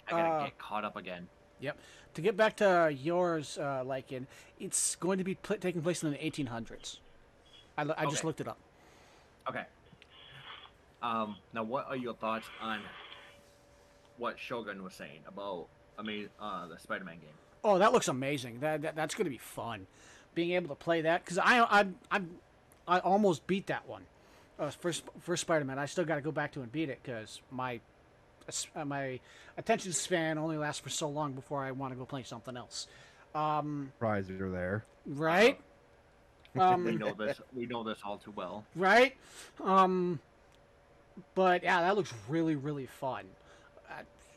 [0.06, 1.28] I gotta Uh, get caught up again.
[1.60, 1.78] Yep.
[2.14, 4.26] To get back to yours, uh, like in,
[4.60, 7.00] it's going to be pl- taking place in the 1800s.
[7.78, 8.58] I, lo- I just looked it up.
[9.48, 9.64] Okay.
[11.02, 12.80] Um, now, what are your thoughts on
[14.18, 17.30] what Shogun was saying about I mean, uh, the Spider-Man game?
[17.64, 18.60] Oh, that looks amazing.
[18.60, 19.86] That, that that's going to be fun.
[20.34, 22.20] Being able to play that because I I I
[22.86, 24.02] I almost beat that one.
[24.58, 25.78] Uh, first first Spider-Man.
[25.78, 27.80] I still got to go back to and beat it because my
[28.74, 29.20] uh, my
[29.58, 32.86] attention span only lasts for so long before I want to go play something else.
[33.34, 34.84] Um, Prizes are there.
[35.06, 35.60] right.
[36.54, 37.38] We Um, know this.
[37.54, 38.64] We know this all too well.
[38.74, 39.14] right?
[39.62, 40.20] Um,
[41.34, 43.26] but yeah, that looks really, really fun.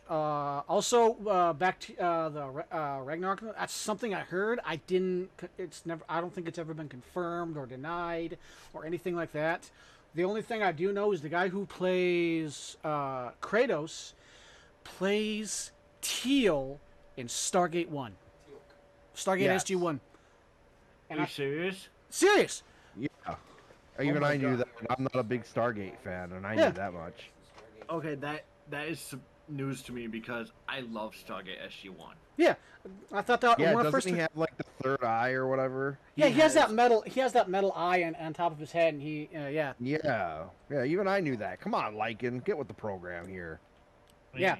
[0.09, 2.43] Uh, also, uh, back to uh, the
[2.75, 3.41] uh, Ragnarok.
[3.55, 4.59] That's something I heard.
[4.65, 5.29] I didn't.
[5.57, 6.03] It's never.
[6.09, 8.37] I don't think it's ever been confirmed or denied
[8.73, 9.69] or anything like that.
[10.15, 14.13] The only thing I do know is the guy who plays uh, Kratos
[14.83, 15.71] plays
[16.01, 16.79] Teal
[17.17, 18.15] in Stargate One.
[19.15, 19.63] Stargate Yes.
[19.63, 19.99] SG One.
[21.09, 21.89] Are you I, serious?
[22.09, 22.63] serious.
[22.97, 23.07] Yeah.
[24.01, 24.59] Even my I knew God.
[24.59, 24.67] that.
[24.97, 26.67] I'm not a big Stargate fan, and I Yeah.
[26.67, 27.29] knew that much.
[27.89, 32.15] Okay, that that is some news to me because I love Stargate SG One.
[32.37, 32.55] Yeah,
[33.11, 35.47] I thought that Yeah, when I doesn't first he have like the third eye or
[35.47, 35.99] whatever?
[36.15, 37.01] Yeah, he has that metal.
[37.01, 39.73] He has that metal eye on, on top of his head, and he, uh, yeah,
[39.79, 40.83] Yeah, yeah.
[40.83, 41.59] Even I knew that.
[41.59, 43.59] Come on, Lycan, get with the program here.
[44.37, 44.55] Yeah.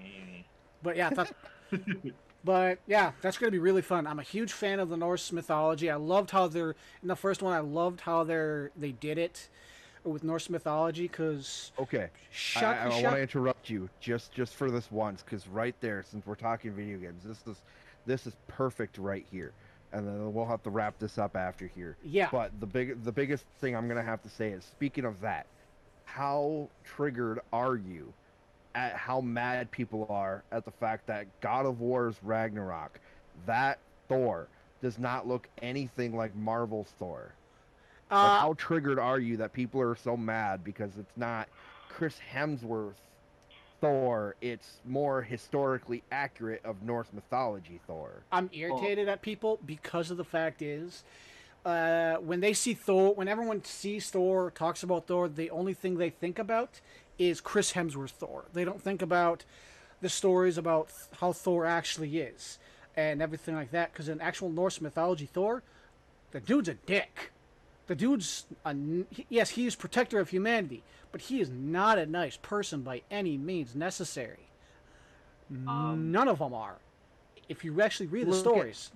[0.83, 1.31] but yeah, I thought,
[2.43, 4.07] but yeah, that's gonna be really fun.
[4.07, 5.89] I'm a huge fan of the Norse mythology.
[5.89, 7.53] I loved how they're in the first one.
[7.53, 9.49] I loved how they're they did it
[10.09, 14.71] with Norse mythology because Okay, I, Shaq, I, want to interrupt you just just for
[14.71, 17.61] this once, because right there, since we're talking video games, this is
[18.05, 19.53] this is perfect right here,
[19.93, 21.97] and then we'll have to wrap this up after here.
[22.03, 25.19] yeah, But the big the biggest thing I'm gonna have to say is, speaking of
[25.21, 25.45] that,
[26.05, 28.13] how triggered are you
[28.75, 32.99] at how mad people are at the fact that God of War's Ragnarok,
[33.45, 34.47] that Thor,
[34.81, 37.33] does not look anything like Marvel's Thor?
[38.11, 41.47] Like, uh, how triggered are you that people are so mad because it's not
[41.89, 42.95] Chris Hemsworth
[43.81, 44.35] Thor?
[44.41, 48.23] It's more historically accurate of Norse mythology Thor.
[48.31, 51.03] I'm irritated at people because of the fact is,
[51.65, 55.97] uh, when they see Thor, when everyone sees Thor, talks about Thor, the only thing
[55.97, 56.81] they think about
[57.19, 58.45] is Chris Hemsworth Thor.
[58.53, 59.45] They don't think about
[60.01, 62.57] the stories about how Thor actually is
[62.95, 63.91] and everything like that.
[63.91, 65.61] Because in actual Norse mythology, Thor,
[66.31, 67.31] the dude's a dick.
[67.89, 71.97] The dude's a, n- he- yes, he is protector of humanity, but he is not
[71.97, 74.47] a nice person by any means necessary.
[75.67, 76.75] Um, None of them are.
[77.49, 78.91] If you actually read the Look at- stories,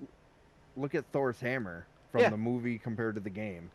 [0.78, 2.30] Look at Thor's hammer from Yeah.
[2.30, 3.72] the movie compared to the game.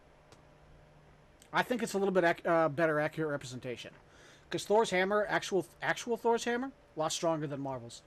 [1.53, 3.91] I think it's a little bit ac- uh, better accurate representation.
[4.49, 8.03] Because Thor's hammer, actual actual Thor's hammer, a lot stronger than Marvel's.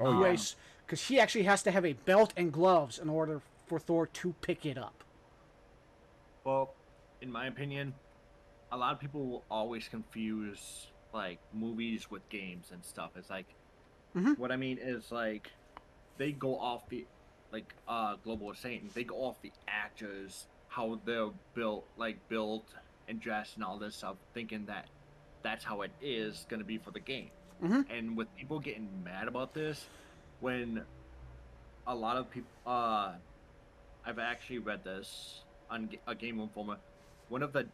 [0.00, 0.36] Oh, Um, yeah.
[0.84, 4.32] Because he actually has to have a belt and gloves in order for Thor to
[4.40, 5.04] pick it up.
[6.46, 6.72] Well,
[7.20, 7.92] in my opinion,
[8.70, 13.10] a lot of people will always confuse like movies with games and stuff.
[13.16, 13.46] It's like
[14.14, 14.38] Mhm.
[14.38, 15.50] what I mean is like
[16.18, 17.04] they go off the
[17.50, 22.72] like uh Global saying, they go off the actors, how they're built like built
[23.08, 24.86] and dressed and all this stuff, thinking that
[25.42, 27.30] that's how it is gonna be for the game.
[27.60, 27.90] Mhm.
[27.90, 29.88] And with people getting mad about this,
[30.38, 30.86] when
[31.88, 33.16] a lot of people, uh,
[34.04, 36.76] I've actually read this on a Game Informer.
[37.28, 37.66] One of the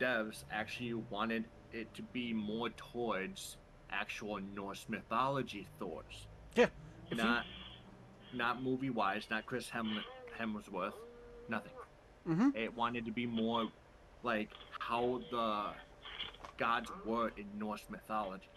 [0.00, 3.56] devs actually wanted it to be more towards
[3.90, 6.26] actual Norse mythology Thors.
[6.54, 6.66] Yeah.
[7.10, 7.44] If you- Not,
[8.34, 10.04] not movie wise, not Chris Hem-
[10.38, 10.92] Hemsworth,
[11.48, 11.72] nothing.
[12.26, 12.54] Mhm.
[12.54, 13.68] It wanted to be more
[14.22, 15.72] like how the
[16.58, 18.48] gods were in Norse mythology.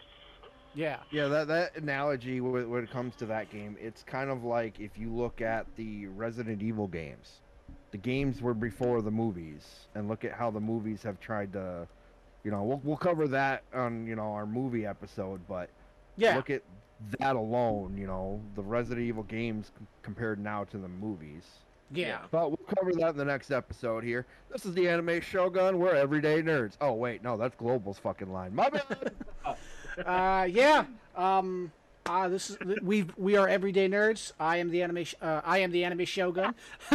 [0.74, 1.02] Yeah.
[1.10, 4.80] Yeah, that that analogy when, when it comes to that game, it's kind of like
[4.80, 7.40] if you look at the Resident Evil games.
[7.92, 11.86] The games were before the movies, and look at how the movies have tried to,
[12.42, 15.68] you know, we'll we'll cover that on you know our movie episode, but
[16.16, 16.36] Yeah.
[16.36, 16.62] look at
[17.20, 19.70] that alone, you know, the Resident Evil games
[20.02, 21.44] compared now to the movies.
[21.90, 22.20] yeah.
[22.30, 24.24] But we'll cover that in the next episode here.
[24.50, 25.78] This is the Anime Shogun.
[25.78, 26.76] We're everyday nerds.
[26.80, 28.54] Oh wait, no, that's Global's fucking line.
[28.54, 29.12] My bad.
[30.06, 30.86] Uh, yeah.
[31.14, 31.70] Um,
[32.06, 34.32] uh, this is we we are everyday nerds.
[34.40, 35.04] I am the anime.
[35.04, 36.54] sh- Uh, I am the anime shogun.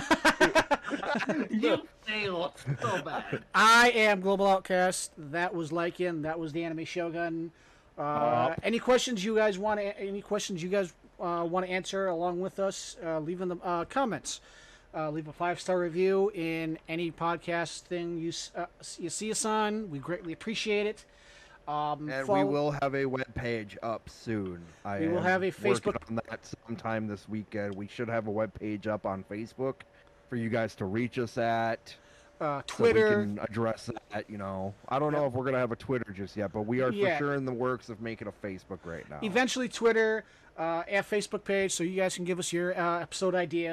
[1.49, 3.43] you failed so bad.
[3.53, 5.11] I am global outcast.
[5.18, 6.23] That was Lycan.
[6.23, 7.51] That was the anime shogun.
[7.97, 9.80] Uh, Uh, any questions you guys want?
[9.80, 12.95] to Any questions you guys uh, want to answer along with us?
[13.03, 14.39] Uh, leave in the uh, comments.
[14.95, 18.65] Uh, leave a five star review in any podcast thing you uh,
[18.99, 19.89] you see us on.
[19.89, 21.05] We greatly appreciate it.
[21.68, 24.61] Um, And follow- we will have a web page up soon.
[24.85, 27.76] I We will am have a Facebook- on that sometime this weekend.
[27.76, 29.81] We should have a web page up on Facebook
[30.30, 31.95] for you guys to reach us at.
[32.40, 33.10] uh, So we Twitter.
[33.10, 34.30] can address that.
[34.30, 36.82] You know, I don't know if we're gonna have a Twitter just yet, but we
[36.82, 37.18] are Yeah.
[37.18, 39.20] for sure in the works of making a Facebook right now.
[39.24, 40.24] Eventually, Twitter
[40.58, 43.66] uh, Facebook page, so you guys can give us your uh, episode ideas.